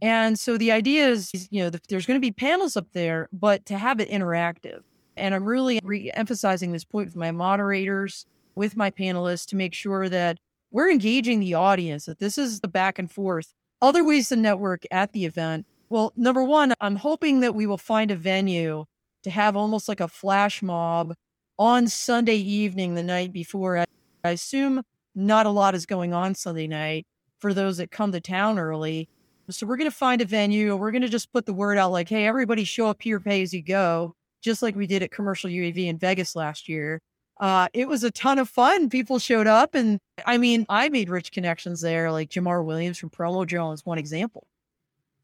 And 0.00 0.38
so 0.38 0.56
the 0.56 0.70
idea 0.70 1.08
is, 1.08 1.48
you 1.50 1.62
know, 1.64 1.70
there's 1.88 2.06
going 2.06 2.16
to 2.20 2.24
be 2.24 2.30
panels 2.30 2.76
up 2.76 2.86
there, 2.92 3.28
but 3.32 3.66
to 3.66 3.76
have 3.76 4.00
it 4.00 4.08
interactive. 4.08 4.80
And 5.16 5.34
I'm 5.34 5.44
really 5.44 5.80
re 5.82 6.12
emphasizing 6.14 6.70
this 6.70 6.84
point 6.84 7.08
with 7.08 7.16
my 7.16 7.32
moderators, 7.32 8.24
with 8.54 8.76
my 8.76 8.90
panelists 8.90 9.46
to 9.46 9.56
make 9.56 9.74
sure 9.74 10.08
that 10.08 10.38
we're 10.70 10.90
engaging 10.90 11.40
the 11.40 11.54
audience, 11.54 12.06
that 12.06 12.20
this 12.20 12.38
is 12.38 12.60
the 12.60 12.68
back 12.68 12.98
and 12.98 13.10
forth. 13.10 13.52
Other 13.82 14.04
ways 14.04 14.28
to 14.28 14.36
network 14.36 14.84
at 14.90 15.12
the 15.12 15.24
event. 15.24 15.66
Well, 15.88 16.12
number 16.16 16.44
one, 16.44 16.74
I'm 16.80 16.96
hoping 16.96 17.40
that 17.40 17.54
we 17.54 17.66
will 17.66 17.78
find 17.78 18.10
a 18.10 18.16
venue 18.16 18.84
to 19.24 19.30
have 19.30 19.56
almost 19.56 19.88
like 19.88 20.00
a 20.00 20.08
flash 20.08 20.62
mob 20.62 21.14
on 21.58 21.88
Sunday 21.88 22.36
evening, 22.36 22.94
the 22.94 23.02
night 23.02 23.32
before. 23.32 23.84
I 24.24 24.30
assume 24.30 24.82
not 25.14 25.46
a 25.46 25.50
lot 25.50 25.74
is 25.74 25.86
going 25.86 26.12
on 26.12 26.34
Sunday 26.34 26.66
night 26.66 27.06
for 27.38 27.54
those 27.54 27.78
that 27.78 27.90
come 27.90 28.12
to 28.12 28.20
town 28.20 28.58
early. 28.58 29.08
So 29.50 29.66
we're 29.66 29.76
going 29.76 29.90
to 29.90 29.96
find 29.96 30.20
a 30.20 30.26
venue. 30.26 30.76
We're 30.76 30.90
going 30.90 31.02
to 31.02 31.08
just 31.08 31.32
put 31.32 31.46
the 31.46 31.54
word 31.54 31.78
out 31.78 31.92
like, 31.92 32.08
hey, 32.08 32.26
everybody 32.26 32.64
show 32.64 32.88
up 32.88 33.00
here, 33.00 33.18
pay 33.18 33.42
as 33.42 33.54
you 33.54 33.62
go 33.62 34.14
just 34.40 34.62
like 34.62 34.76
we 34.76 34.86
did 34.86 35.02
at 35.02 35.10
Commercial 35.10 35.50
UAV 35.50 35.86
in 35.86 35.98
Vegas 35.98 36.36
last 36.36 36.68
year. 36.68 37.00
Uh, 37.40 37.68
it 37.72 37.86
was 37.86 38.02
a 38.02 38.10
ton 38.10 38.38
of 38.38 38.48
fun. 38.48 38.88
People 38.88 39.18
showed 39.18 39.46
up, 39.46 39.74
and 39.74 40.00
I 40.26 40.38
mean, 40.38 40.66
I 40.68 40.88
made 40.88 41.08
rich 41.08 41.30
connections 41.30 41.80
there. 41.80 42.10
Like 42.10 42.30
Jamar 42.30 42.64
Williams 42.64 42.98
from 42.98 43.10
Promo 43.10 43.46
Joe 43.46 43.70
is 43.72 43.86
one 43.86 43.98
example. 43.98 44.46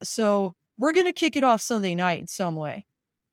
So 0.03 0.55
we're 0.79 0.93
going 0.93 1.07
to 1.07 1.13
kick 1.13 1.37
it 1.37 1.45
off 1.45 1.61
Sunday 1.61 1.95
night 1.95 2.21
in 2.21 2.27
some 2.27 2.55
way. 2.55 2.87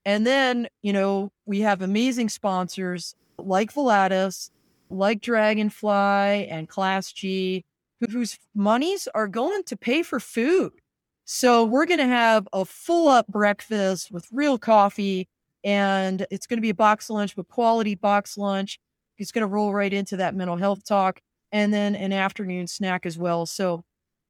And 0.06 0.26
then, 0.26 0.68
you 0.82 0.94
know, 0.94 1.32
we 1.46 1.60
have 1.62 1.82
amazing 1.82 2.30
sponsors 2.30 3.16
like 3.38 3.74
Volatus, 3.74 4.50
like 4.90 5.22
Dragonfly 5.22 6.48
and 6.48 6.68
Class 6.68 7.12
G, 7.12 7.64
whose 8.10 8.38
monies 8.56 9.08
are 9.14 9.28
going 9.28 9.64
to 9.66 9.78
pay 9.78 10.04
for 10.04 10.20
food. 10.20 10.74
So 11.26 11.64
we're 11.64 11.86
going 11.86 12.00
to 12.00 12.08
have 12.08 12.48
a 12.52 12.66
full 12.66 13.08
up 13.08 13.28
breakfast 13.28 14.12
with 14.12 14.28
real 14.32 14.58
coffee 14.58 15.28
and 15.64 16.26
it's 16.32 16.48
going 16.48 16.58
to 16.58 16.62
be 16.62 16.72
a 16.72 16.76
box 16.76 17.10
lunch, 17.10 17.36
but 17.36 17.48
quality 17.48 17.96
box 17.96 18.38
lunch. 18.38 18.80
It's 19.18 19.32
going 19.32 19.44
to 19.44 19.48
roll 19.48 19.74
right 19.74 19.94
into 19.94 20.18
that 20.18 20.36
mental 20.36 20.58
health 20.58 20.84
talk 20.84 21.20
and 21.52 21.74
then 21.74 21.96
an 21.96 22.12
afternoon 22.12 22.68
snack 22.68 23.06
as 23.06 23.18
well. 23.18 23.46
So 23.46 23.84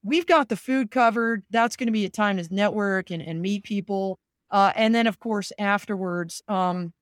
we've 0.04 0.26
got 0.26 0.50
the 0.50 0.58
food 0.58 0.92
covered. 0.92 1.44
That's 1.50 1.76
going 1.76 1.88
to 1.88 1.94
be 1.94 2.06
a 2.06 2.10
time 2.10 2.38
to 2.38 2.54
network 2.54 3.10
and, 3.10 3.22
and 3.22 3.42
meet 3.42 3.64
people. 3.64 4.20
Uh, 4.52 4.72
and 4.76 4.94
then, 4.94 5.08
of 5.08 5.20
course, 5.20 5.52
afterwards, 5.58 6.42
um, 6.48 6.94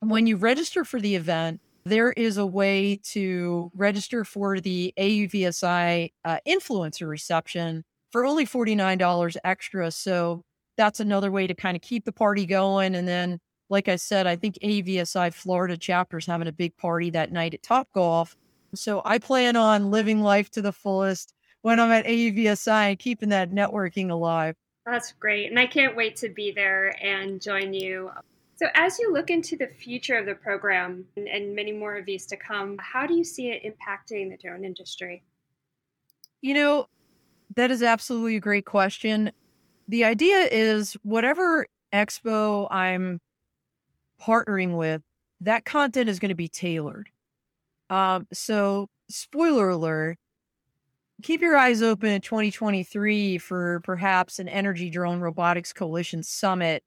when 0.00 0.26
you 0.26 0.36
register 0.36 0.84
for 0.84 1.00
the 1.00 1.16
event, 1.16 1.60
there 1.84 2.12
is 2.12 2.36
a 2.36 2.46
way 2.46 3.00
to 3.02 3.70
register 3.74 4.24
for 4.24 4.60
the 4.60 4.94
AUVSI 4.96 6.12
uh, 6.24 6.38
influencer 6.46 7.08
reception 7.08 7.84
for 8.10 8.24
only 8.24 8.46
$49 8.46 9.36
extra. 9.42 9.90
So 9.90 10.42
that's 10.76 11.00
another 11.00 11.30
way 11.30 11.46
to 11.46 11.54
kind 11.54 11.76
of 11.76 11.82
keep 11.82 12.04
the 12.04 12.12
party 12.12 12.46
going. 12.46 12.94
And 12.94 13.08
then 13.08 13.40
like 13.68 13.88
I 13.88 13.96
said, 13.96 14.26
I 14.26 14.36
think 14.36 14.58
AUVSI 14.62 15.32
Florida 15.32 15.76
chapter 15.76 16.18
is 16.18 16.26
having 16.26 16.46
a 16.46 16.52
big 16.52 16.76
party 16.76 17.10
that 17.10 17.32
night 17.32 17.54
at 17.54 17.62
Top 17.62 17.88
Golf. 17.94 18.36
So 18.74 19.02
I 19.04 19.18
plan 19.18 19.56
on 19.56 19.90
living 19.90 20.20
life 20.20 20.50
to 20.50 20.62
the 20.62 20.72
fullest 20.72 21.34
when 21.62 21.80
I'm 21.80 21.90
at 21.90 22.04
AUVSI 22.04 22.90
and 22.90 22.98
keeping 22.98 23.30
that 23.30 23.50
networking 23.50 24.10
alive. 24.10 24.56
That's 24.84 25.12
great. 25.12 25.48
And 25.50 25.58
I 25.58 25.66
can't 25.66 25.96
wait 25.96 26.16
to 26.16 26.28
be 26.28 26.50
there 26.50 26.94
and 27.02 27.40
join 27.40 27.72
you. 27.72 28.10
So, 28.56 28.66
as 28.74 28.98
you 28.98 29.12
look 29.12 29.30
into 29.30 29.56
the 29.56 29.66
future 29.66 30.16
of 30.16 30.26
the 30.26 30.34
program 30.34 31.04
and, 31.16 31.26
and 31.28 31.54
many 31.54 31.72
more 31.72 31.96
of 31.96 32.06
these 32.06 32.26
to 32.26 32.36
come, 32.36 32.76
how 32.78 33.06
do 33.06 33.14
you 33.14 33.24
see 33.24 33.50
it 33.50 33.62
impacting 33.64 34.30
the 34.30 34.36
drone 34.36 34.64
industry? 34.64 35.22
You 36.40 36.54
know, 36.54 36.86
that 37.56 37.70
is 37.70 37.82
absolutely 37.82 38.36
a 38.36 38.40
great 38.40 38.66
question. 38.66 39.32
The 39.88 40.04
idea 40.04 40.48
is 40.50 40.96
whatever 41.02 41.66
expo 41.92 42.68
I'm 42.70 43.20
partnering 44.20 44.76
with, 44.76 45.02
that 45.40 45.64
content 45.64 46.08
is 46.08 46.18
going 46.18 46.28
to 46.28 46.34
be 46.34 46.48
tailored. 46.48 47.08
Um, 47.90 48.26
so, 48.32 48.88
spoiler 49.10 49.70
alert, 49.70 50.18
keep 51.22 51.40
your 51.40 51.56
eyes 51.56 51.82
open 51.82 52.10
in 52.10 52.20
2023 52.20 53.38
for 53.38 53.80
perhaps 53.84 54.38
an 54.38 54.48
Energy 54.48 54.90
Drone 54.90 55.20
Robotics 55.20 55.72
Coalition 55.72 56.22
Summit 56.22 56.82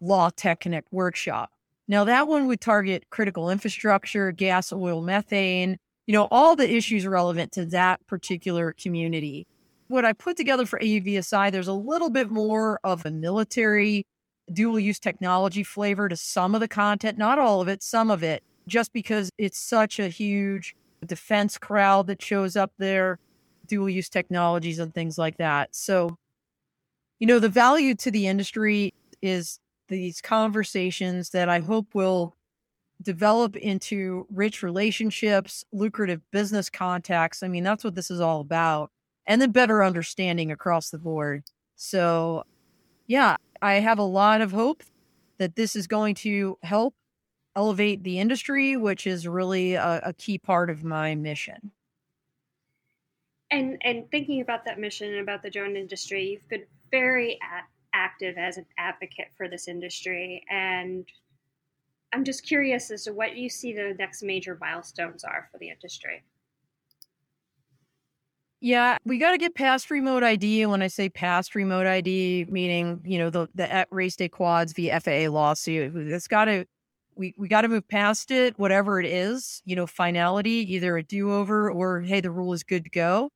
Law 0.00 0.30
Tech 0.30 0.60
Connect 0.60 0.92
workshop. 0.92 1.50
Now, 1.86 2.04
that 2.04 2.28
one 2.28 2.46
would 2.46 2.60
target 2.60 3.06
critical 3.10 3.50
infrastructure, 3.50 4.32
gas, 4.32 4.72
oil, 4.72 5.02
methane, 5.02 5.78
you 6.06 6.12
know, 6.12 6.28
all 6.30 6.56
the 6.56 6.70
issues 6.70 7.06
relevant 7.06 7.52
to 7.52 7.64
that 7.66 8.04
particular 8.06 8.72
community. 8.72 9.46
What 9.88 10.04
I 10.04 10.12
put 10.12 10.36
together 10.36 10.66
for 10.66 10.78
AUVSI, 10.78 11.50
there's 11.50 11.68
a 11.68 11.72
little 11.72 12.10
bit 12.10 12.30
more 12.30 12.80
of 12.84 13.06
a 13.06 13.10
military 13.10 14.04
dual 14.52 14.78
use 14.78 14.98
technology 14.98 15.62
flavor 15.62 16.08
to 16.08 16.16
some 16.16 16.54
of 16.54 16.60
the 16.60 16.68
content, 16.68 17.18
not 17.18 17.38
all 17.38 17.60
of 17.60 17.68
it, 17.68 17.82
some 17.82 18.10
of 18.10 18.22
it, 18.22 18.42
just 18.66 18.92
because 18.92 19.30
it's 19.38 19.58
such 19.58 19.98
a 19.98 20.08
huge 20.08 20.74
defense 21.06 21.58
crowd 21.58 22.06
that 22.08 22.22
shows 22.22 22.56
up 22.56 22.72
there, 22.78 23.18
dual 23.70 23.88
use 23.88 24.08
technologies 24.08 24.78
and 24.78 24.92
things 24.92 25.16
like 25.16 25.38
that. 25.38 25.74
So, 25.74 26.18
you 27.18 27.26
know, 27.26 27.38
the 27.38 27.48
value 27.48 27.94
to 27.94 28.10
the 28.10 28.26
industry 28.26 28.92
is 29.22 29.58
these 29.88 30.20
conversations 30.20 31.30
that 31.30 31.48
I 31.48 31.60
hope 31.60 31.94
will 31.94 32.36
develop 33.02 33.56
into 33.56 34.26
rich 34.30 34.62
relationships, 34.62 35.64
lucrative 35.72 36.20
business 36.30 36.68
contacts. 36.68 37.42
I 37.42 37.48
mean, 37.48 37.64
that's 37.64 37.84
what 37.84 37.94
this 37.94 38.10
is 38.10 38.20
all 38.20 38.40
about. 38.40 38.90
And 39.26 39.40
then 39.40 39.52
better 39.52 39.82
understanding 39.82 40.50
across 40.50 40.90
the 40.90 40.98
board. 40.98 41.44
So, 41.76 42.44
yeah, 43.06 43.36
I 43.62 43.74
have 43.74 43.98
a 43.98 44.02
lot 44.02 44.40
of 44.40 44.52
hope 44.52 44.82
that 45.38 45.56
this 45.56 45.74
is 45.74 45.86
going 45.86 46.14
to 46.16 46.58
help 46.62 46.94
elevate 47.56 48.02
the 48.02 48.18
industry, 48.18 48.76
which 48.76 49.06
is 49.06 49.26
really 49.26 49.74
a, 49.74 50.00
a 50.04 50.12
key 50.12 50.38
part 50.38 50.70
of 50.70 50.84
my 50.84 51.14
mission. 51.14 51.72
And 53.50 53.78
and 53.82 54.08
thinking 54.10 54.40
about 54.40 54.64
that 54.66 54.78
mission 54.78 55.12
and 55.12 55.20
about 55.20 55.42
the 55.42 55.50
drone 55.50 55.76
industry, 55.76 56.30
you've 56.30 56.48
been 56.48 56.66
very 56.90 57.34
a- 57.34 57.96
active 57.96 58.38
as 58.38 58.56
an 58.56 58.66
advocate 58.78 59.28
for 59.36 59.48
this 59.48 59.66
industry, 59.66 60.44
and 60.48 61.04
I'm 62.12 62.24
just 62.24 62.44
curious 62.44 62.90
as 62.90 63.04
to 63.04 63.12
what 63.12 63.36
you 63.36 63.48
see 63.48 63.72
the 63.72 63.94
next 63.98 64.22
major 64.22 64.56
milestones 64.60 65.24
are 65.24 65.48
for 65.50 65.58
the 65.58 65.68
industry. 65.70 66.24
Yeah, 68.60 68.98
we 69.06 69.18
got 69.18 69.30
to 69.30 69.38
get 69.38 69.54
past 69.54 69.90
remote 69.90 70.22
ID. 70.22 70.66
When 70.66 70.82
I 70.82 70.88
say 70.88 71.08
past 71.08 71.54
remote 71.54 71.86
ID, 71.86 72.46
meaning 72.50 73.00
you 73.04 73.18
know 73.18 73.30
the 73.30 73.48
the 73.54 73.86
race 73.90 74.16
day 74.16 74.28
quads 74.28 74.72
via 74.74 75.00
FAA 75.00 75.30
lawsuit, 75.32 75.96
it's 75.96 76.28
got 76.28 76.44
to 76.44 76.66
we 77.14 77.34
we 77.38 77.48
got 77.48 77.62
to 77.62 77.68
move 77.68 77.88
past 77.88 78.30
it, 78.30 78.58
whatever 78.58 79.00
it 79.00 79.06
is. 79.06 79.62
You 79.64 79.76
know, 79.76 79.86
finality, 79.86 80.74
either 80.74 80.96
a 80.96 81.02
do 81.02 81.32
over 81.32 81.70
or 81.70 82.02
hey, 82.02 82.20
the 82.20 82.30
rule 82.30 82.52
is 82.52 82.62
good 82.62 82.84
to 82.84 82.90
go. 82.90 83.30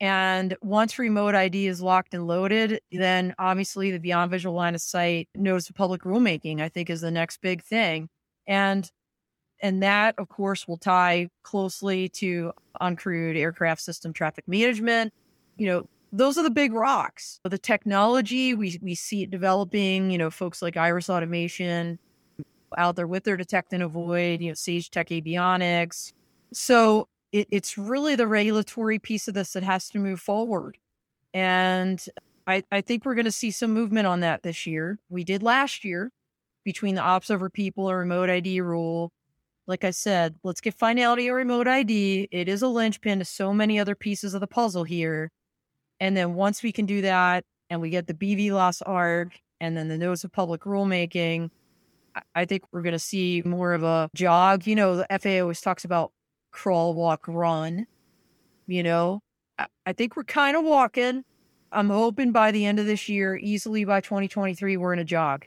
And 0.00 0.56
once 0.60 0.98
remote 0.98 1.34
ID 1.34 1.68
is 1.68 1.80
locked 1.80 2.12
and 2.12 2.26
loaded, 2.26 2.80
then 2.92 3.34
obviously 3.38 3.90
the 3.90 3.98
beyond 3.98 4.30
visual 4.30 4.54
line 4.54 4.74
of 4.74 4.82
sight 4.82 5.28
notice 5.34 5.70
of 5.70 5.76
public 5.76 6.02
rulemaking, 6.02 6.60
I 6.60 6.68
think, 6.68 6.90
is 6.90 7.00
the 7.00 7.10
next 7.10 7.40
big 7.40 7.62
thing. 7.62 8.08
And 8.46 8.90
and 9.62 9.82
that, 9.82 10.14
of 10.18 10.28
course, 10.28 10.68
will 10.68 10.76
tie 10.76 11.28
closely 11.42 12.10
to 12.10 12.52
uncrewed 12.80 13.38
aircraft 13.38 13.80
system 13.80 14.12
traffic 14.12 14.46
management. 14.46 15.14
You 15.56 15.66
know, 15.66 15.88
those 16.12 16.36
are 16.36 16.42
the 16.42 16.50
big 16.50 16.74
rocks. 16.74 17.40
The 17.42 17.56
technology, 17.56 18.52
we, 18.52 18.78
we 18.82 18.94
see 18.94 19.22
it 19.22 19.30
developing, 19.30 20.10
you 20.10 20.18
know, 20.18 20.30
folks 20.30 20.60
like 20.60 20.76
Iris 20.76 21.08
Automation 21.08 21.98
out 22.76 22.96
there 22.96 23.06
with 23.06 23.24
their 23.24 23.36
detect 23.36 23.72
and 23.72 23.82
avoid, 23.82 24.42
you 24.42 24.48
know, 24.48 24.54
Sage 24.54 24.90
Tech 24.90 25.08
Avionics. 25.08 26.12
So 26.52 27.08
it, 27.32 27.48
it's 27.50 27.76
really 27.76 28.16
the 28.16 28.26
regulatory 28.26 28.98
piece 28.98 29.28
of 29.28 29.34
this 29.34 29.52
that 29.52 29.62
has 29.62 29.88
to 29.90 29.98
move 29.98 30.20
forward. 30.20 30.78
And 31.34 32.04
I, 32.46 32.62
I 32.70 32.80
think 32.80 33.04
we're 33.04 33.14
going 33.14 33.24
to 33.26 33.32
see 33.32 33.50
some 33.50 33.72
movement 33.72 34.06
on 34.06 34.20
that 34.20 34.42
this 34.42 34.66
year. 34.66 34.98
We 35.08 35.24
did 35.24 35.42
last 35.42 35.84
year 35.84 36.12
between 36.64 36.94
the 36.94 37.02
ops 37.02 37.30
over 37.30 37.50
people 37.50 37.88
and 37.88 37.98
remote 37.98 38.30
ID 38.30 38.60
rule 38.60 39.12
like 39.66 39.84
I 39.84 39.90
said, 39.90 40.36
let's 40.44 40.60
get 40.60 40.74
finality 40.74 41.28
or 41.28 41.34
remote 41.34 41.66
ID. 41.66 42.28
It 42.30 42.48
is 42.48 42.62
a 42.62 42.68
linchpin 42.68 43.18
to 43.18 43.24
so 43.24 43.52
many 43.52 43.78
other 43.78 43.94
pieces 43.94 44.34
of 44.34 44.40
the 44.40 44.46
puzzle 44.46 44.84
here. 44.84 45.30
And 45.98 46.16
then 46.16 46.34
once 46.34 46.62
we 46.62 46.72
can 46.72 46.86
do 46.86 47.02
that 47.02 47.44
and 47.68 47.80
we 47.80 47.90
get 47.90 48.06
the 48.06 48.14
BVLOS 48.14 48.82
ARC 48.86 49.40
and 49.60 49.76
then 49.76 49.88
the 49.88 49.98
notice 49.98 50.24
of 50.24 50.32
public 50.32 50.62
rulemaking, 50.62 51.50
I 52.34 52.44
think 52.44 52.62
we're 52.72 52.82
going 52.82 52.92
to 52.92 52.98
see 52.98 53.42
more 53.44 53.74
of 53.74 53.82
a 53.82 54.08
jog. 54.14 54.66
You 54.66 54.76
know, 54.76 54.96
the 54.96 55.06
FAA 55.20 55.40
always 55.40 55.60
talks 55.60 55.84
about 55.84 56.12
crawl, 56.56 56.94
walk, 56.94 57.28
run. 57.28 57.86
You 58.66 58.82
know, 58.82 59.20
I 59.58 59.92
think 59.92 60.16
we're 60.16 60.24
kind 60.24 60.56
of 60.56 60.64
walking. 60.64 61.22
I'm 61.70 61.90
hoping 61.90 62.32
by 62.32 62.50
the 62.50 62.64
end 62.64 62.80
of 62.80 62.86
this 62.86 63.08
year, 63.08 63.36
easily 63.36 63.84
by 63.84 64.00
2023, 64.00 64.76
we're 64.76 64.94
in 64.94 64.98
a 64.98 65.04
jog. 65.04 65.44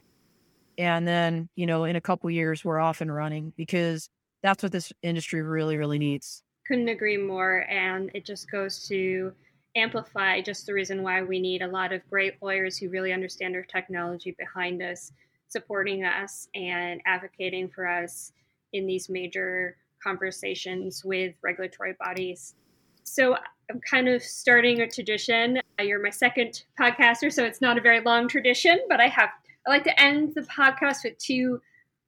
And 0.77 1.07
then, 1.07 1.49
you 1.55 1.65
know, 1.65 1.83
in 1.83 1.95
a 1.95 2.01
couple 2.01 2.29
years, 2.29 2.63
we're 2.63 2.79
off 2.79 3.01
and 3.01 3.13
running 3.13 3.53
because 3.57 4.09
that's 4.43 4.61
what 4.61 4.71
this 4.71 4.93
industry 5.01 5.41
really, 5.41 5.77
really 5.77 5.99
needs. 5.99 6.43
Couldn't 6.67 6.89
agree 6.89 7.17
more. 7.17 7.65
And 7.69 8.11
it 8.13 8.23
just 8.23 8.49
goes 8.51 8.87
to 8.87 9.33
amplify 9.75 10.41
just 10.41 10.67
the 10.67 10.73
reason 10.73 11.01
why 11.01 11.23
we 11.23 11.39
need 11.39 11.63
a 11.63 11.67
lot 11.67 11.91
of 11.91 12.07
great 12.09 12.35
lawyers 12.41 12.77
who 12.77 12.89
really 12.89 13.11
understand 13.11 13.55
our 13.55 13.63
technology 13.63 14.35
behind 14.37 14.81
us, 14.81 15.11
supporting 15.47 16.03
us 16.03 16.47
and 16.53 17.01
advocating 17.05 17.67
for 17.67 17.87
us 17.87 18.31
in 18.73 18.85
these 18.85 19.09
major 19.09 19.75
conversations 20.01 21.03
with 21.03 21.35
regulatory 21.41 21.95
bodies. 21.99 22.55
So 23.03 23.35
I'm 23.69 23.79
kind 23.81 24.07
of 24.07 24.23
starting 24.23 24.81
a 24.81 24.89
tradition. 24.89 25.59
Uh, 25.79 25.83
you're 25.83 26.01
my 26.01 26.09
second 26.09 26.63
podcaster, 26.79 27.31
so 27.31 27.43
it's 27.43 27.61
not 27.61 27.77
a 27.77 27.81
very 27.81 28.01
long 28.01 28.27
tradition, 28.27 28.79
but 28.89 28.99
I 28.99 29.07
have 29.07 29.29
I 29.67 29.71
like 29.71 29.83
to 29.83 30.01
end 30.01 30.33
the 30.35 30.41
podcast 30.41 31.03
with 31.03 31.17
two 31.17 31.61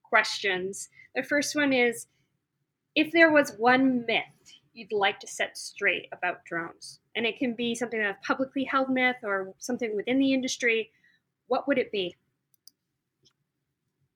questions. 0.03 0.89
The 1.15 1.23
first 1.23 1.55
one 1.55 1.73
is 1.73 2.07
if 2.95 3.11
there 3.11 3.31
was 3.31 3.55
one 3.57 4.05
myth 4.05 4.23
you'd 4.73 4.91
like 4.93 5.19
to 5.19 5.27
set 5.27 5.57
straight 5.57 6.07
about 6.11 6.45
drones, 6.45 6.99
and 7.15 7.25
it 7.25 7.37
can 7.37 7.53
be 7.53 7.75
something 7.75 7.99
that's 7.99 8.25
publicly 8.25 8.63
held 8.63 8.89
myth 8.89 9.17
or 9.23 9.53
something 9.59 9.95
within 9.95 10.17
the 10.17 10.33
industry, 10.33 10.91
what 11.47 11.67
would 11.67 11.77
it 11.77 11.91
be? 11.91 12.15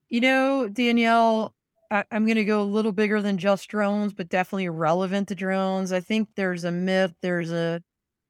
You 0.08 0.20
know, 0.20 0.68
Danielle, 0.68 1.54
I, 1.90 2.04
am 2.10 2.24
going 2.24 2.36
to 2.36 2.44
go 2.44 2.62
a 2.62 2.64
little 2.64 2.92
bigger 2.92 3.20
than 3.22 3.38
just 3.38 3.68
drones, 3.68 4.12
but 4.12 4.28
definitely 4.28 4.68
relevant 4.68 5.28
to 5.28 5.34
drones. 5.34 5.92
I 5.92 6.00
think 6.00 6.28
there's 6.36 6.64
a 6.64 6.72
myth, 6.72 7.14
there's 7.22 7.52
a 7.52 7.82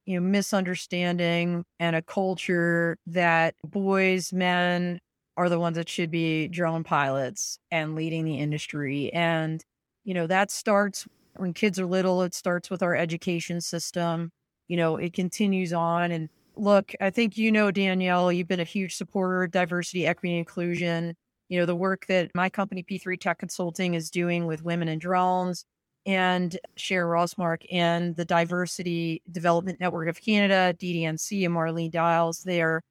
you 0.05 0.19
know 0.19 0.27
misunderstanding 0.27 1.65
and 1.81 1.97
a 1.97 2.03
culture 2.03 2.99
that 3.07 3.55
boys, 3.65 4.33
men 4.33 5.01
are 5.37 5.49
the 5.49 5.61
ones 5.61 5.77
that 5.77 5.89
should 5.89 6.11
be 6.11 6.49
drone 6.49 6.85
pilots 6.85 7.59
and 7.71 7.95
leading 7.95 8.25
the 8.25 8.39
industry. 8.39 9.13
And 9.13 9.65
you 10.05 10.15
know 10.15 10.27
that 10.27 10.51
starts 10.51 11.07
when 11.37 11.53
kids 11.53 11.79
are 11.79 11.87
little. 11.87 12.23
It 12.23 12.35
starts 12.35 12.71
with 12.71 12.83
our 12.83 12.95
education 12.97 13.61
system. 13.61 14.31
You 14.69 14.77
know, 14.77 14.97
it 14.97 15.13
continues 15.13 15.73
on. 15.73 16.11
And 16.11 16.29
look, 16.57 16.93
I 17.01 17.11
think 17.11 17.37
you 17.37 17.53
know 17.53 17.71
Danielle, 17.71 18.33
you've 18.33 18.49
been 18.49 18.61
a 18.61 18.65
huge 18.65 18.97
supporter 18.97 19.43
of 19.45 19.51
diversity, 19.51 20.07
equity, 20.07 20.39
inclusion 20.39 21.15
you 21.49 21.59
know, 21.59 21.67
the 21.67 21.77
work 21.77 22.07
that 22.07 22.31
my 22.35 22.49
company, 22.49 22.83
P3 22.83 23.21
Tech 23.21 23.39
Consulting, 23.39 23.95
is 23.95 24.11
doing 24.11 24.47
with 24.47 24.65
women 24.65 24.89
in 24.89 24.99
drones 24.99 25.65
and 26.07 26.59
Cher 26.77 27.07
Rossmark 27.07 27.65
and 27.71 28.15
the 28.17 28.25
Diversity 28.25 29.23
Development 29.31 29.79
Network 29.81 30.09
of 30.09 30.21
Canada, 30.21 30.77
DDNC, 30.79 31.45
and 31.45 31.55
Marlene 31.55 31.91
Dials. 31.91 32.43
They're 32.45 32.83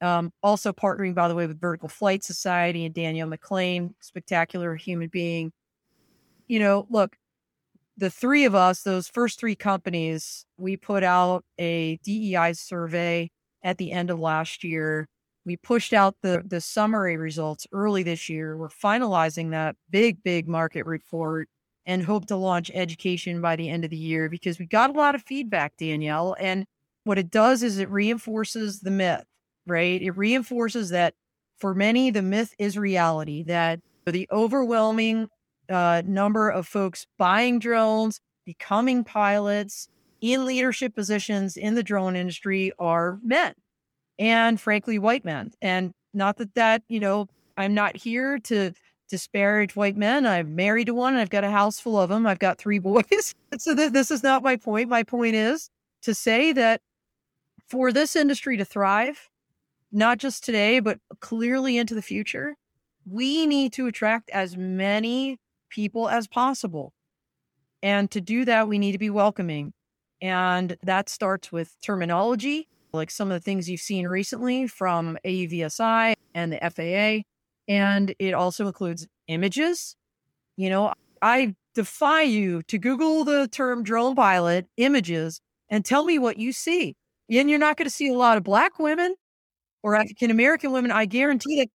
um, 0.00 0.32
also 0.42 0.72
partnering, 0.72 1.14
by 1.14 1.28
the 1.28 1.34
way, 1.34 1.46
with 1.46 1.60
Vertical 1.60 1.88
Flight 1.88 2.22
Society 2.22 2.84
and 2.84 2.94
Danielle 2.94 3.28
McLean, 3.28 3.94
spectacular 4.00 4.74
human 4.74 5.08
being. 5.08 5.50
You 6.46 6.60
know, 6.60 6.86
look, 6.90 7.16
the 7.96 8.10
three 8.10 8.44
of 8.44 8.54
us, 8.54 8.82
those 8.82 9.08
first 9.08 9.40
three 9.40 9.56
companies, 9.56 10.44
we 10.56 10.76
put 10.76 11.02
out 11.02 11.44
a 11.58 11.96
DEI 12.04 12.52
survey 12.52 13.30
at 13.62 13.78
the 13.78 13.92
end 13.92 14.10
of 14.10 14.20
last 14.20 14.62
year 14.62 15.08
we 15.48 15.56
pushed 15.56 15.94
out 15.94 16.14
the 16.20 16.42
the 16.46 16.60
summary 16.60 17.16
results 17.16 17.66
early 17.72 18.02
this 18.02 18.28
year. 18.28 18.56
We're 18.56 18.68
finalizing 18.68 19.50
that 19.50 19.76
big, 19.90 20.22
big 20.22 20.46
market 20.46 20.84
report 20.84 21.48
and 21.86 22.04
hope 22.04 22.26
to 22.26 22.36
launch 22.36 22.70
education 22.74 23.40
by 23.40 23.56
the 23.56 23.70
end 23.70 23.82
of 23.82 23.90
the 23.90 23.96
year 23.96 24.28
because 24.28 24.58
we 24.58 24.66
got 24.66 24.90
a 24.90 24.92
lot 24.92 25.14
of 25.14 25.22
feedback, 25.22 25.72
Danielle. 25.78 26.36
And 26.38 26.66
what 27.04 27.16
it 27.16 27.30
does 27.30 27.62
is 27.62 27.78
it 27.78 27.88
reinforces 27.88 28.80
the 28.80 28.90
myth, 28.90 29.24
right? 29.66 30.02
It 30.02 30.10
reinforces 30.10 30.90
that 30.90 31.14
for 31.56 31.74
many, 31.74 32.10
the 32.10 32.20
myth 32.20 32.54
is 32.58 32.76
reality, 32.76 33.42
that 33.44 33.80
the 34.04 34.28
overwhelming 34.30 35.28
uh, 35.70 36.02
number 36.04 36.50
of 36.50 36.68
folks 36.68 37.06
buying 37.16 37.58
drones, 37.58 38.20
becoming 38.44 39.02
pilots 39.02 39.88
in 40.20 40.44
leadership 40.44 40.94
positions 40.94 41.56
in 41.56 41.74
the 41.74 41.82
drone 41.82 42.16
industry 42.16 42.70
are 42.78 43.18
men 43.22 43.54
and 44.18 44.60
frankly 44.60 44.98
white 44.98 45.24
men. 45.24 45.52
And 45.62 45.92
not 46.14 46.36
that 46.38 46.54
that, 46.54 46.82
you 46.88 47.00
know, 47.00 47.28
I'm 47.56 47.74
not 47.74 47.96
here 47.96 48.38
to 48.40 48.72
disparage 49.08 49.74
white 49.74 49.96
men. 49.96 50.26
I'm 50.26 50.54
married 50.54 50.86
to 50.86 50.94
one 50.94 51.14
and 51.14 51.20
I've 51.20 51.30
got 51.30 51.44
a 51.44 51.50
house 51.50 51.80
full 51.80 51.98
of 51.98 52.10
them. 52.10 52.26
I've 52.26 52.38
got 52.38 52.58
three 52.58 52.78
boys. 52.78 53.34
so 53.58 53.74
th- 53.74 53.92
this 53.92 54.10
is 54.10 54.22
not 54.22 54.42
my 54.42 54.56
point. 54.56 54.88
My 54.88 55.02
point 55.02 55.34
is 55.34 55.70
to 56.02 56.14
say 56.14 56.52
that 56.52 56.80
for 57.68 57.92
this 57.92 58.16
industry 58.16 58.56
to 58.56 58.64
thrive, 58.64 59.28
not 59.92 60.18
just 60.18 60.44
today, 60.44 60.80
but 60.80 60.98
clearly 61.20 61.78
into 61.78 61.94
the 61.94 62.02
future, 62.02 62.56
we 63.06 63.46
need 63.46 63.72
to 63.74 63.86
attract 63.86 64.30
as 64.30 64.56
many 64.56 65.38
people 65.70 66.08
as 66.08 66.26
possible. 66.26 66.92
And 67.82 68.10
to 68.10 68.20
do 68.20 68.44
that, 68.44 68.68
we 68.68 68.78
need 68.78 68.92
to 68.92 68.98
be 68.98 69.10
welcoming. 69.10 69.72
And 70.20 70.76
that 70.82 71.08
starts 71.08 71.52
with 71.52 71.76
terminology 71.80 72.68
like 72.92 73.10
some 73.10 73.30
of 73.30 73.34
the 73.34 73.44
things 73.44 73.68
you've 73.68 73.80
seen 73.80 74.06
recently 74.06 74.66
from 74.66 75.18
AUVSI 75.24 76.14
and 76.34 76.52
the 76.52 76.58
FAA. 76.58 77.22
And 77.72 78.14
it 78.18 78.34
also 78.34 78.66
includes 78.66 79.06
images. 79.26 79.96
You 80.56 80.70
know, 80.70 80.92
I 81.22 81.54
defy 81.74 82.22
you 82.22 82.62
to 82.62 82.78
Google 82.78 83.24
the 83.24 83.48
term 83.48 83.82
drone 83.82 84.14
pilot 84.14 84.66
images 84.76 85.40
and 85.68 85.84
tell 85.84 86.04
me 86.04 86.18
what 86.18 86.38
you 86.38 86.52
see. 86.52 86.96
And 87.30 87.50
you're 87.50 87.58
not 87.58 87.76
going 87.76 87.86
to 87.86 87.94
see 87.94 88.08
a 88.08 88.14
lot 88.14 88.38
of 88.38 88.44
Black 88.44 88.78
women 88.78 89.14
or 89.82 89.94
African 89.94 90.30
American 90.30 90.72
women. 90.72 90.90
I 90.90 91.04
guarantee 91.04 91.60
that. 91.60 91.68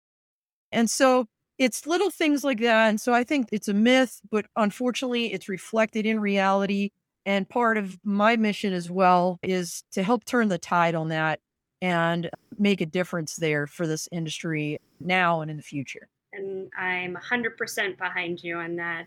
And 0.71 0.89
so 0.89 1.27
it's 1.59 1.85
little 1.85 2.09
things 2.09 2.43
like 2.43 2.59
that. 2.61 2.89
And 2.89 2.99
so 2.99 3.13
I 3.13 3.23
think 3.23 3.47
it's 3.51 3.67
a 3.67 3.73
myth, 3.73 4.19
but 4.31 4.45
unfortunately, 4.55 5.31
it's 5.31 5.47
reflected 5.47 6.05
in 6.05 6.19
reality. 6.19 6.89
And 7.25 7.47
part 7.47 7.77
of 7.77 7.97
my 8.03 8.35
mission 8.35 8.73
as 8.73 8.91
well 8.91 9.39
is 9.43 9.83
to 9.91 10.03
help 10.03 10.25
turn 10.25 10.49
the 10.49 10.57
tide 10.57 10.95
on 10.95 11.09
that 11.09 11.39
and 11.81 12.29
make 12.57 12.81
a 12.81 12.85
difference 12.85 13.35
there 13.35 13.67
for 13.67 13.87
this 13.87 14.07
industry 14.11 14.79
now 14.99 15.41
and 15.41 15.49
in 15.49 15.57
the 15.57 15.63
future. 15.63 16.07
And 16.33 16.69
I'm 16.77 17.15
100% 17.15 17.97
behind 17.97 18.43
you 18.43 18.57
on 18.57 18.75
that. 18.77 19.05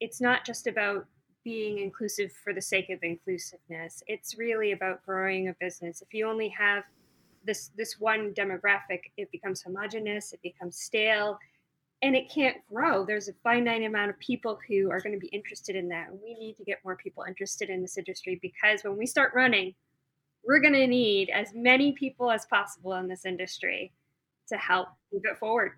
It's 0.00 0.20
not 0.20 0.44
just 0.44 0.66
about 0.66 1.06
being 1.44 1.78
inclusive 1.78 2.32
for 2.32 2.52
the 2.52 2.60
sake 2.60 2.90
of 2.90 2.98
inclusiveness. 3.02 4.02
It's 4.08 4.36
really 4.36 4.72
about 4.72 5.04
growing 5.06 5.48
a 5.48 5.54
business. 5.60 6.02
If 6.02 6.12
you 6.12 6.28
only 6.28 6.48
have 6.48 6.82
this 7.44 7.70
this 7.76 8.00
one 8.00 8.34
demographic, 8.34 9.02
it 9.16 9.30
becomes 9.30 9.62
homogenous, 9.62 10.32
it 10.32 10.42
becomes 10.42 10.76
stale, 10.76 11.38
and 12.02 12.14
it 12.14 12.30
can't 12.30 12.56
grow. 12.72 13.04
There's 13.04 13.28
a 13.28 13.32
finite 13.42 13.82
amount 13.82 14.10
of 14.10 14.18
people 14.18 14.58
who 14.68 14.90
are 14.90 15.00
going 15.00 15.14
to 15.14 15.18
be 15.18 15.28
interested 15.28 15.76
in 15.76 15.88
that. 15.88 16.08
We 16.12 16.34
need 16.34 16.56
to 16.56 16.64
get 16.64 16.78
more 16.84 16.96
people 16.96 17.24
interested 17.26 17.70
in 17.70 17.80
this 17.80 17.96
industry 17.96 18.38
because 18.42 18.84
when 18.84 18.96
we 18.96 19.06
start 19.06 19.32
running, 19.34 19.74
we're 20.44 20.60
going 20.60 20.74
to 20.74 20.86
need 20.86 21.30
as 21.30 21.48
many 21.54 21.92
people 21.92 22.30
as 22.30 22.46
possible 22.46 22.92
in 22.94 23.08
this 23.08 23.24
industry 23.24 23.92
to 24.48 24.56
help 24.56 24.88
move 25.12 25.22
it 25.24 25.38
forward. 25.38 25.72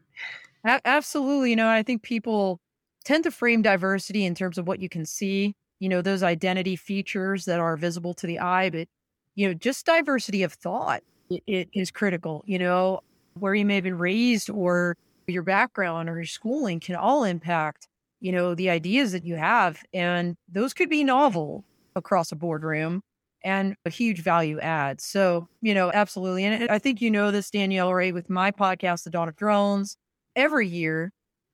Absolutely. 0.65 1.51
You 1.51 1.57
know, 1.57 1.69
I 1.69 1.83
think 1.83 2.03
people 2.03 2.61
tend 3.05 3.25
to 3.25 3.31
frame 3.31 3.63
diversity 3.63 4.27
in 4.27 4.35
terms 4.35 4.59
of 4.59 4.67
what 4.67 4.81
you 4.81 4.89
can 4.89 5.07
see, 5.07 5.55
you 5.79 5.89
know, 5.89 6.03
those 6.03 6.23
identity 6.23 6.77
features 6.77 7.45
that 7.47 7.61
are 7.61 7.77
visible 7.77 8.13
to 8.15 8.27
the 8.27 8.39
eye, 8.41 8.69
but, 8.69 8.89
you 9.37 9.49
know, 9.49 9.55
just 9.55 9.87
diversity 9.87 10.43
of 10.43 10.53
thought 10.53 11.03
it, 11.31 11.43
it 11.47 11.69
is 11.73 11.91
critical, 11.91 12.43
you 12.47 12.59
know, 12.59 13.01
where 13.39 13.55
you 13.55 13.65
may 13.65 13.77
have 13.77 13.85
been 13.85 13.99
raised 13.99 14.51
or 14.51 14.97
your 15.33 15.43
background 15.43 16.09
or 16.09 16.17
your 16.17 16.25
schooling 16.25 16.81
can 16.81 16.97
all 16.97 17.25
impact, 17.25 17.89
you 18.21 18.33
know, 18.33 18.55
the 18.55 18.71
ideas 18.71 19.13
that 19.13 19.25
you 19.25 19.37
have. 19.37 19.83
And 19.93 20.37
those 20.49 20.75
could 20.75 20.91
be 20.91 21.05
novel 21.05 21.65
across 21.95 22.33
a 22.33 22.37
boardroom 22.37 23.03
and 23.45 23.77
a 23.85 23.91
huge 23.91 24.23
value 24.23 24.59
add. 24.61 25.01
So, 25.01 25.49
you 25.61 25.75
know, 25.75 25.91
absolutely. 25.93 26.45
And 26.45 26.71
I 26.71 26.79
think 26.79 27.01
you 27.01 27.11
know 27.11 27.31
this, 27.31 27.51
Danielle, 27.51 27.95
Ray, 27.95 28.13
With 28.13 28.29
my 28.29 28.51
podcast, 28.51 29.05
The 29.05 29.11
Dawn 29.11 29.29
of 29.29 29.37
Drones, 29.37 29.97
every 30.35 30.67
year. 30.67 31.13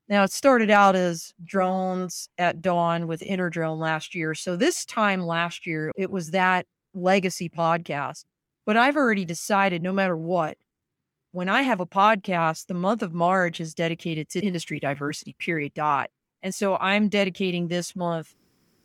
Now, 0.09 0.25
it 0.25 0.33
started 0.33 0.71
out 0.71 0.97
as 0.97 1.33
drones 1.45 2.29
at 2.37 2.61
dawn 2.61 3.07
with 3.07 3.21
InterDrone 3.21 3.79
last 3.79 4.15
year. 4.15 4.35
So, 4.35 4.55
this 4.55 4.85
time 4.85 5.23
last 5.23 5.67
year, 5.67 5.91
it 5.97 6.11
was 6.11 6.31
that 6.33 6.67
legacy 6.93 7.49
podcast. 7.49 8.25
But 8.67 8.77
I've 8.77 8.97
already 8.97 9.25
decided 9.25 9.83
no 9.83 9.93
matter 9.93 10.17
what, 10.17 10.57
when 11.35 11.49
I 11.49 11.63
have 11.63 11.81
a 11.81 11.87
podcast, 11.87 12.69
the 12.69 12.75
month 12.75 13.03
of 13.03 13.13
March 13.13 13.59
is 13.59 13.75
dedicated 13.75 14.29
to 14.31 14.41
industry 14.41 14.79
diversity, 14.79 15.35
period, 15.37 15.75
dot. 15.75 16.11
And 16.45 16.55
so 16.55 16.77
I'm 16.77 17.09
dedicating 17.09 17.67
this 17.67 17.97
month 17.97 18.37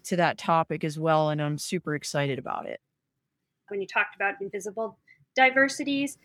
to 0.06 0.16
that 0.16 0.40
topic 0.40 0.84
as 0.84 0.98
well. 0.98 1.30
And 1.30 1.40
I'm 1.44 1.60
super 1.60 1.94
excited 1.94 2.40
about 2.40 2.66
it. 2.66 2.80
When 3.68 3.80
you 3.80 3.86
talked 3.86 4.16
about 4.16 4.34
invisible 4.42 4.98
diversities, 5.36 6.18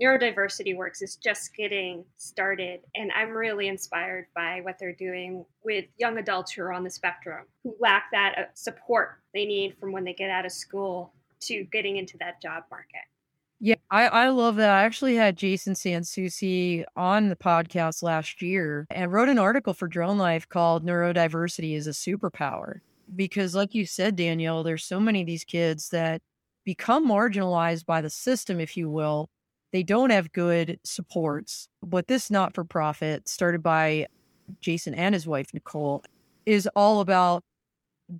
Neurodiversity 0.00 0.76
Works 0.76 1.02
is 1.02 1.16
just 1.16 1.52
getting 1.56 2.04
started, 2.18 2.82
and 2.94 3.10
I'm 3.10 3.30
really 3.30 3.66
inspired 3.66 4.28
by 4.36 4.60
what 4.60 4.78
they're 4.78 4.92
doing 4.92 5.44
with 5.64 5.86
young 5.98 6.18
adults 6.18 6.52
who 6.52 6.62
are 6.62 6.72
on 6.72 6.84
the 6.84 6.90
spectrum 6.90 7.46
who 7.64 7.74
lack 7.80 8.04
that 8.12 8.34
uh, 8.38 8.42
support 8.54 9.16
they 9.34 9.44
need 9.44 9.76
from 9.80 9.90
when 9.90 10.04
they 10.04 10.14
get 10.14 10.30
out 10.30 10.46
of 10.46 10.52
school 10.52 11.14
to 11.40 11.64
getting 11.72 11.96
into 11.96 12.16
that 12.18 12.40
job 12.40 12.62
market. 12.70 13.02
Yeah, 13.60 13.74
I, 13.90 14.06
I 14.06 14.28
love 14.28 14.56
that. 14.56 14.70
I 14.70 14.84
actually 14.84 15.16
had 15.16 15.36
Jason 15.36 15.74
San 15.74 16.04
Souci 16.04 16.84
on 16.96 17.28
the 17.28 17.36
podcast 17.36 18.02
last 18.04 18.40
year 18.40 18.86
and 18.90 19.12
wrote 19.12 19.28
an 19.28 19.38
article 19.38 19.74
for 19.74 19.88
Drone 19.88 20.16
Life 20.16 20.48
called 20.48 20.86
Neurodiversity 20.86 21.74
is 21.74 21.88
a 21.88 21.90
Superpower. 21.90 22.80
Because, 23.16 23.54
like 23.54 23.74
you 23.74 23.84
said, 23.84 24.14
Danielle, 24.16 24.62
there's 24.62 24.84
so 24.84 25.00
many 25.00 25.22
of 25.22 25.26
these 25.26 25.42
kids 25.44 25.88
that 25.88 26.20
become 26.64 27.08
marginalized 27.08 27.84
by 27.84 28.00
the 28.00 28.10
system, 28.10 28.60
if 28.60 28.76
you 28.76 28.90
will. 28.90 29.28
They 29.72 29.82
don't 29.82 30.10
have 30.10 30.32
good 30.32 30.78
supports. 30.84 31.68
But 31.82 32.06
this 32.06 32.30
not 32.30 32.54
for 32.54 32.64
profit, 32.64 33.28
started 33.28 33.62
by 33.62 34.06
Jason 34.60 34.94
and 34.94 35.14
his 35.14 35.26
wife, 35.26 35.52
Nicole, 35.52 36.04
is 36.46 36.68
all 36.76 37.00
about 37.00 37.42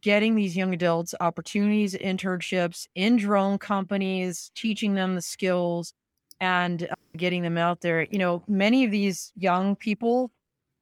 getting 0.00 0.34
these 0.34 0.56
young 0.56 0.74
adults 0.74 1.14
opportunities, 1.20 1.94
internships 1.94 2.86
in 2.94 3.16
drone 3.16 3.58
companies, 3.58 4.50
teaching 4.54 4.94
them 4.94 5.14
the 5.14 5.22
skills 5.22 5.92
and 6.40 6.84
uh, 6.84 6.94
getting 7.16 7.42
them 7.42 7.58
out 7.58 7.80
there. 7.80 8.06
You 8.10 8.18
know, 8.18 8.42
many 8.48 8.84
of 8.84 8.90
these 8.90 9.32
young 9.36 9.76
people 9.76 10.30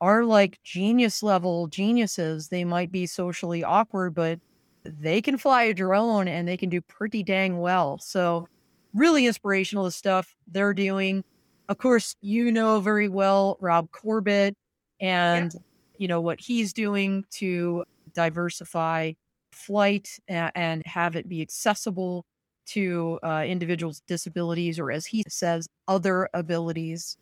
are 0.01 0.25
like 0.25 0.61
genius 0.63 1.23
level 1.23 1.69
geniuses. 1.69 2.49
They 2.49 2.65
might 2.65 2.93
be 2.93 3.07
socially 3.07 3.65
awkward, 3.65 4.15
but 4.15 4.41
they 4.85 5.23
can 5.23 5.39
fly 5.39 5.65
a 5.65 5.75
drone 5.75 6.29
and 6.29 6.47
they 6.47 6.57
can 6.57 6.69
do 6.69 6.81
pretty 6.81 7.23
dang 7.23 7.59
well. 7.59 7.99
So, 7.99 8.49
really 8.95 9.27
inspirational 9.27 9.85
the 9.85 9.91
stuff 9.91 10.35
they're 10.49 10.75
doing. 10.75 11.25
Of 11.69 11.79
course, 11.79 12.15
you 12.21 12.53
know 12.53 12.81
very 12.81 13.09
well 13.09 13.57
Rob 13.61 13.91
Corbett 13.91 14.57
and 15.01 15.53
yeah. 15.53 15.61
you 15.99 16.09
know 16.09 16.21
what 16.21 16.41
he's 16.41 16.73
doing 16.73 17.25
to 17.33 17.85
diversify 18.17 19.13
flight 19.53 20.19
and 20.29 20.83
have 20.87 21.15
it 21.15 21.29
be 21.29 21.41
accessible 21.41 22.25
to 22.67 23.21
uh, 23.23 23.45
individuals' 23.47 23.99
with 24.01 24.07
disabilities, 24.07 24.79
or 24.81 24.91
as 24.91 25.07
he 25.07 25.23
says, 25.29 25.69
other 25.87 26.29
abilities. 26.35 27.17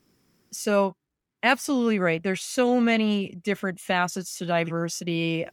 So, 0.52 0.94
absolutely 1.42 1.98
right. 1.98 2.22
There's 2.22 2.40
so 2.40 2.80
many 2.80 3.38
different 3.42 3.78
facets 3.78 4.38
to 4.38 4.46
diversity. 4.46 5.46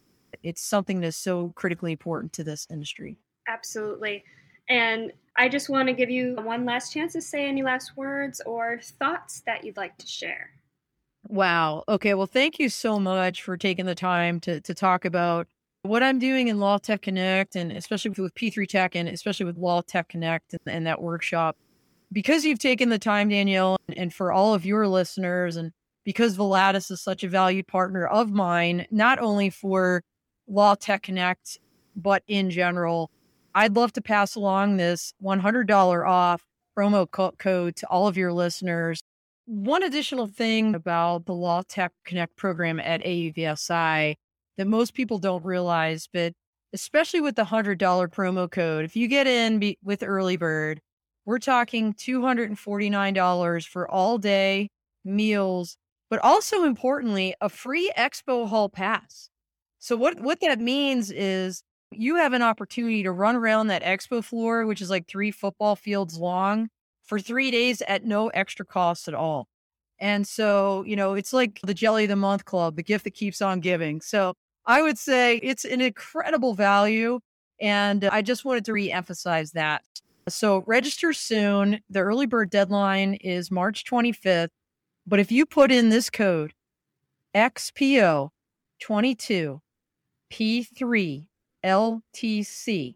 It's 0.44 0.62
something 0.64 1.02
that's 1.02 1.18
so 1.18 1.52
critically 1.56 1.92
important 1.92 2.32
to 2.34 2.44
this 2.44 2.68
industry. 2.72 3.18
Absolutely. 3.48 4.24
And 4.70 5.12
I 5.36 5.50
just 5.50 5.70
want 5.70 5.88
to 5.90 5.94
give 5.94 6.10
you 6.10 6.36
one 6.36 6.66
last 6.66 6.94
chance 6.94 7.14
to 7.14 7.22
say 7.22 7.46
any 7.46 7.64
last 7.64 7.98
words 7.98 8.42
or 8.46 8.80
thoughts 9.00 9.42
that 9.46 9.66
you'd 9.66 9.76
like 9.76 9.98
to 9.98 10.08
share. 10.08 10.52
Wow. 11.28 11.84
Okay. 11.88 12.14
Well, 12.14 12.28
thank 12.28 12.60
you 12.60 12.70
so 12.70 13.00
much 13.00 13.44
for 13.44 13.58
taking 13.58 13.86
the 13.86 13.96
time 13.96 14.40
to 14.42 14.60
to 14.62 14.74
talk 14.74 15.06
about 15.06 15.48
what 15.84 16.04
I'm 16.04 16.20
doing 16.20 16.48
in 16.48 16.60
Law 16.60 16.78
Tech 16.78 17.02
Connect 17.02 17.56
and 17.56 17.72
especially 17.72 18.12
with 18.12 18.36
P3 18.36 18.68
Tech 18.68 18.96
and 18.96 19.08
especially 19.10 19.46
with 19.46 19.58
Law 19.58 19.82
Tech 19.82 20.10
Connect 20.10 20.54
and, 20.54 20.62
and 20.68 20.88
that 20.88 21.02
workshop. 21.02 21.58
Because 22.12 22.44
you've 22.44 22.60
taken 22.60 22.90
the 22.90 23.00
time, 23.00 23.30
Danielle, 23.30 23.78
and, 23.96 24.14
for 24.14 24.34
all 24.34 24.54
of 24.54 24.66
your 24.66 24.86
listeners, 24.86 25.56
and 25.56 25.72
because 26.04 26.36
Volatus 26.36 26.92
is 26.92 27.02
such 27.02 27.24
a 27.24 27.30
valued 27.30 27.68
partner 27.68 28.06
of 28.06 28.32
mine, 28.32 28.86
not 28.92 29.18
only 29.20 29.50
for 29.50 30.04
Law 30.46 30.76
Tech 30.76 31.04
Connect, 31.04 31.58
but 31.96 32.22
in 32.28 32.50
general, 32.50 33.10
I'd 33.56 33.78
love 33.78 33.94
to 33.94 34.02
pass 34.02 34.36
along 34.36 34.76
this 34.76 35.14
$100 35.24 36.08
off 36.08 36.44
promo 36.78 37.10
co- 37.10 37.32
code 37.38 37.78
to 37.78 37.88
all 37.88 38.08
of 38.08 38.18
your 38.18 38.34
listeners 38.34 39.02
one 39.52 39.84
additional 39.84 40.28
thing 40.28 40.76
about 40.76 41.26
the 41.26 41.34
Law 41.34 41.62
Tech 41.68 41.92
Connect 42.06 42.38
program 42.38 42.80
at 42.80 43.04
AUVSI 43.04 44.16
that 44.58 44.66
most 44.66 44.94
people 44.94 45.18
don't 45.18 45.44
realize, 45.44 46.08
but 46.14 46.32
especially 46.72 47.20
with 47.20 47.36
the 47.36 47.44
$100 47.44 47.78
promo 47.78 48.50
code, 48.50 48.86
if 48.86 48.96
you 48.96 49.10
get 49.10 49.28
in 49.28 49.60
be- 49.60 49.78
with 49.84 50.04
Early 50.04 50.38
Bird, 50.38 50.80
we're 51.26 51.38
talking 51.38 51.94
$249 51.94 53.68
for 53.68 53.92
all 53.92 54.18
day 54.18 54.70
meals, 55.04 55.76
but 56.10 56.22
also 56.24 56.64
importantly, 56.64 57.36
a 57.42 57.50
free 57.50 57.92
expo 57.98 58.48
hall 58.48 58.70
pass. 58.70 59.30
So 59.80 59.98
what 59.98 60.22
what 60.22 60.40
that 60.40 60.62
means 60.62 61.12
is 61.12 61.62
you 61.92 62.16
have 62.16 62.32
an 62.32 62.42
opportunity 62.42 63.04
to 63.04 63.12
run 63.12 63.36
around 63.36 63.68
that 63.68 63.84
expo 63.84 64.24
floor, 64.24 64.66
which 64.66 64.82
is 64.82 64.90
like 64.90 65.10
three 65.10 65.32
football 65.32 65.76
fields 65.76 66.18
long, 66.18 66.70
for 67.12 67.20
three 67.20 67.52
days 67.52 67.82
at 67.90 68.06
no 68.06 68.30
extra 68.30 68.66
cost 68.66 69.10
at 69.10 69.14
all. 69.14 69.50
And 70.00 70.26
so, 70.26 70.86
you 70.88 70.96
know, 70.96 71.14
it's 71.14 71.34
like 71.34 71.60
the 71.62 71.74
Jelly 71.74 72.06
of 72.06 72.10
the 72.10 72.16
Month 72.16 72.46
Club, 72.46 72.78
the 72.78 72.84
gift 72.84 73.04
that 73.04 73.14
keeps 73.14 73.42
on 73.42 73.60
giving. 73.60 74.00
So 74.00 74.34
I 74.66 74.82
would 74.82 74.98
say 74.98 75.36
it's 75.44 75.66
an 75.66 75.82
incredible 75.82 76.54
value. 76.54 77.20
And 77.60 78.06
I 78.06 78.22
just 78.22 78.46
wanted 78.46 78.64
to 78.64 78.72
re-emphasize 78.72 79.52
that. 79.52 79.82
So 80.30 80.64
register 80.68 81.12
soon. 81.12 81.82
The 81.90 82.00
early 82.00 82.28
bird 82.28 82.50
deadline 82.50 83.16
is 83.16 83.52
March 83.52 83.84
25th. 83.84 84.52
But 85.06 85.20
if 85.20 85.34
you 85.34 85.46
put 85.46 85.70
in 85.70 85.90
this 85.90 86.10
code 86.10 86.54
XPO 87.36 88.30
22 88.80 89.62
P3 90.32 91.28
LTC, 91.62 92.96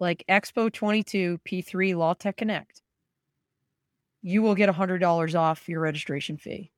like 0.00 0.24
Expo 0.28 0.72
22 0.72 1.38
P3 1.48 1.94
Law 1.94 2.14
Tech 2.14 2.36
Connect, 2.36 2.80
you 4.24 4.40
will 4.40 4.54
get 4.54 4.70
$100 4.70 5.38
off 5.38 5.68
your 5.68 5.80
registration 5.80 6.38
fee. 6.38 6.72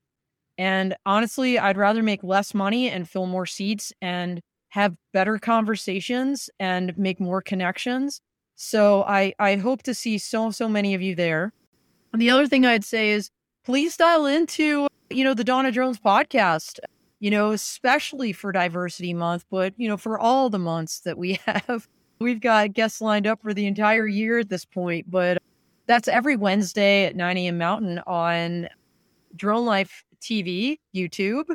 And 0.59 0.97
honestly, 1.07 1.59
I'd 1.59 1.77
rather 1.77 2.03
make 2.03 2.25
less 2.25 2.53
money 2.53 2.91
and 2.91 3.09
fill 3.09 3.27
more 3.27 3.47
seats 3.47 3.93
and 4.03 4.41
have 4.71 4.97
better 5.13 5.39
conversations 5.39 6.51
and 6.59 6.97
make 6.99 7.21
more 7.21 7.41
connections. 7.41 8.21
So 8.57 9.05
I 9.05 9.33
I 9.39 9.57
hope 9.57 9.83
to 9.85 9.95
see 9.95 10.19
so 10.19 10.51
so 10.51 10.69
many 10.69 10.95
of 10.95 11.03
you 11.03 11.15
there. 11.15 11.53
And 12.13 12.21
the 12.21 12.31
other 12.31 12.49
thing 12.49 12.67
I'd 12.67 12.85
say 12.85 13.11
is 13.11 13.31
please 13.65 13.97
dial 13.97 14.27
into, 14.27 14.89
you 15.11 15.23
know, 15.23 15.35
the 15.35 15.45
Dawn 15.45 15.67
of 15.67 15.75
Drones 15.75 16.01
podcast, 16.01 16.81
you 17.21 17.31
know, 17.31 17.53
especially 17.53 18.33
for 18.33 18.51
diversity 18.51 19.15
month, 19.15 19.45
but 19.51 19.73
you 19.77 19.89
know, 19.89 19.97
for 19.97 20.19
all 20.19 20.51
the 20.51 20.59
months 20.59 21.01
that 21.01 21.17
we 21.17 21.39
have. 21.47 21.87
We've 22.19 22.41
got 22.41 22.73
guests 22.73 23.03
lined 23.03 23.27
up 23.27 23.43
for 23.43 23.53
the 23.53 23.67
entire 23.67 24.07
year 24.07 24.39
at 24.39 24.49
this 24.49 24.65
point, 24.65 25.11
but 25.11 25.37
that's 25.87 26.09
every 26.09 26.37
Wednesday 26.37 27.05
at 27.05 27.17
9 27.17 27.37
a.m. 27.37 27.59
Mountain 27.59 28.01
on 28.07 28.69
Drone 29.37 29.65
Life 29.65 30.05
TV, 30.21 30.79
YouTube. 30.95 31.55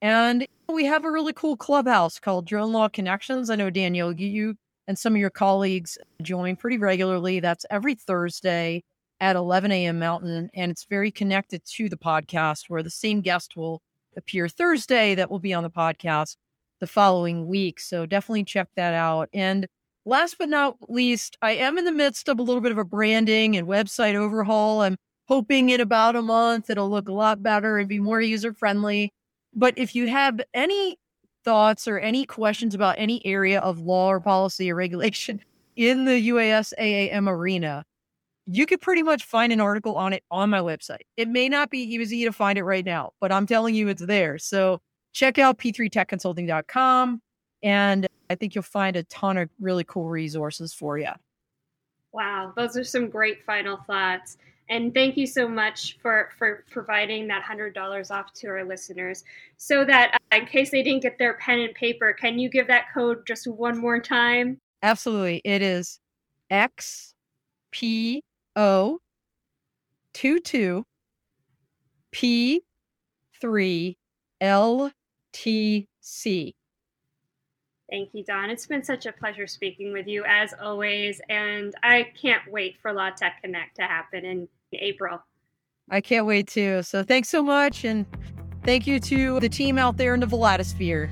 And 0.00 0.46
we 0.68 0.84
have 0.84 1.04
a 1.04 1.10
really 1.10 1.32
cool 1.32 1.56
clubhouse 1.56 2.18
called 2.18 2.46
Drone 2.46 2.72
Law 2.72 2.88
Connections. 2.88 3.50
I 3.50 3.56
know, 3.56 3.70
Danielle, 3.70 4.12
you 4.12 4.56
and 4.88 4.98
some 4.98 5.14
of 5.14 5.20
your 5.20 5.30
colleagues 5.30 5.96
join 6.22 6.56
pretty 6.56 6.78
regularly. 6.78 7.40
That's 7.40 7.66
every 7.70 7.94
Thursday 7.94 8.82
at 9.20 9.36
11 9.36 9.70
a.m. 9.70 9.98
Mountain. 9.98 10.50
And 10.54 10.70
it's 10.70 10.84
very 10.84 11.10
connected 11.10 11.64
to 11.76 11.88
the 11.88 11.96
podcast 11.96 12.64
where 12.68 12.82
the 12.82 12.90
same 12.90 13.20
guest 13.20 13.56
will 13.56 13.80
appear 14.16 14.48
Thursday 14.48 15.14
that 15.14 15.30
will 15.30 15.38
be 15.38 15.54
on 15.54 15.62
the 15.62 15.70
podcast 15.70 16.36
the 16.80 16.86
following 16.86 17.46
week. 17.46 17.78
So 17.78 18.06
definitely 18.06 18.44
check 18.44 18.68
that 18.74 18.94
out. 18.94 19.28
And 19.32 19.68
last 20.04 20.36
but 20.38 20.48
not 20.48 20.76
least, 20.88 21.36
I 21.42 21.52
am 21.52 21.78
in 21.78 21.84
the 21.84 21.92
midst 21.92 22.28
of 22.28 22.38
a 22.38 22.42
little 22.42 22.60
bit 22.60 22.72
of 22.72 22.78
a 22.78 22.84
branding 22.84 23.56
and 23.56 23.66
website 23.66 24.14
overhaul. 24.14 24.82
I'm 24.82 24.96
hoping 25.28 25.70
in 25.70 25.80
about 25.80 26.16
a 26.16 26.22
month 26.22 26.68
it'll 26.70 26.90
look 26.90 27.08
a 27.08 27.12
lot 27.12 27.42
better 27.42 27.78
and 27.78 27.88
be 27.88 28.00
more 28.00 28.20
user 28.20 28.52
friendly. 28.52 29.12
But 29.54 29.74
if 29.76 29.94
you 29.94 30.08
have 30.08 30.40
any 30.54 30.96
thoughts 31.44 31.86
or 31.88 31.98
any 31.98 32.24
questions 32.24 32.74
about 32.74 32.96
any 32.98 33.24
area 33.26 33.60
of 33.60 33.80
law 33.80 34.08
or 34.08 34.20
policy 34.20 34.70
or 34.70 34.74
regulation 34.74 35.40
in 35.76 36.04
the 36.04 36.28
UAS 36.28 36.72
AAM 36.78 37.28
arena, 37.28 37.84
you 38.46 38.66
could 38.66 38.80
pretty 38.80 39.02
much 39.02 39.24
find 39.24 39.52
an 39.52 39.60
article 39.60 39.94
on 39.96 40.12
it 40.12 40.24
on 40.30 40.50
my 40.50 40.58
website. 40.58 41.02
It 41.16 41.28
may 41.28 41.48
not 41.48 41.70
be 41.70 41.78
easy 41.78 42.24
to 42.24 42.32
find 42.32 42.58
it 42.58 42.64
right 42.64 42.84
now, 42.84 43.12
but 43.20 43.30
I'm 43.30 43.46
telling 43.46 43.74
you 43.74 43.88
it's 43.88 44.04
there. 44.04 44.38
So 44.38 44.80
check 45.12 45.38
out 45.38 45.58
p3techconsulting.com 45.58 47.22
and 47.62 48.06
I 48.32 48.34
think 48.34 48.54
you'll 48.54 48.62
find 48.62 48.96
a 48.96 49.02
ton 49.04 49.36
of 49.36 49.50
really 49.60 49.84
cool 49.84 50.08
resources 50.08 50.72
for 50.72 50.98
you. 50.98 51.10
Wow, 52.12 52.52
those 52.56 52.76
are 52.76 52.84
some 52.84 53.08
great 53.08 53.44
final 53.44 53.76
thoughts. 53.76 54.38
And 54.68 54.94
thank 54.94 55.16
you 55.16 55.26
so 55.26 55.48
much 55.48 55.98
for, 56.00 56.30
for 56.38 56.64
providing 56.70 57.26
that 57.28 57.44
$100 57.44 58.10
off 58.10 58.32
to 58.34 58.48
our 58.48 58.64
listeners. 58.64 59.24
So 59.56 59.84
that 59.84 60.14
uh, 60.14 60.36
in 60.36 60.46
case 60.46 60.70
they 60.70 60.82
didn't 60.82 61.02
get 61.02 61.18
their 61.18 61.34
pen 61.34 61.60
and 61.60 61.74
paper, 61.74 62.12
can 62.12 62.38
you 62.38 62.48
give 62.48 62.66
that 62.68 62.86
code 62.94 63.26
just 63.26 63.46
one 63.46 63.78
more 63.78 64.00
time? 64.00 64.58
Absolutely. 64.82 65.42
It 65.44 65.62
is 65.62 66.00
XPO 66.50 67.12
22 70.14 70.84
P3 72.12 73.96
LTC. 74.42 76.54
Thank 77.92 78.14
you, 78.14 78.24
Dawn. 78.24 78.48
It's 78.48 78.66
been 78.66 78.82
such 78.82 79.04
a 79.04 79.12
pleasure 79.12 79.46
speaking 79.46 79.92
with 79.92 80.06
you 80.06 80.24
as 80.26 80.54
always, 80.58 81.20
and 81.28 81.74
I 81.82 82.10
can't 82.18 82.40
wait 82.50 82.76
for 82.80 82.90
Law 82.90 83.10
Tech 83.10 83.42
Connect 83.42 83.76
to 83.76 83.82
happen 83.82 84.24
in 84.24 84.48
April. 84.72 85.22
I 85.90 86.00
can't 86.00 86.24
wait 86.24 86.46
to. 86.48 86.82
So 86.84 87.02
thanks 87.02 87.28
so 87.28 87.42
much. 87.42 87.84
And 87.84 88.06
thank 88.64 88.86
you 88.86 88.98
to 88.98 89.40
the 89.40 89.48
team 89.50 89.76
out 89.76 89.98
there 89.98 90.14
in 90.14 90.20
the 90.20 90.26
Vladisphere. 90.26 91.10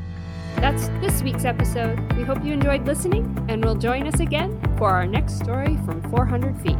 That's 0.57 0.89
this 1.03 1.23
week's 1.23 1.45
episode. 1.45 2.01
We 2.15 2.23
hope 2.23 2.43
you 2.43 2.55
enjoyed 2.55 2.87
listening 2.87 3.45
and 3.51 3.63
will 3.63 3.77
join 3.77 4.07
us 4.07 4.19
again 4.19 4.59
for 4.79 4.89
our 4.89 5.07
next 5.07 5.37
story 5.37 5.77
from 5.85 6.01
400 6.11 6.59
feet. 6.63 6.79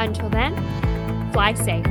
Until 0.00 0.28
then, 0.28 0.54
fly 1.32 1.54
safe. 1.54 1.86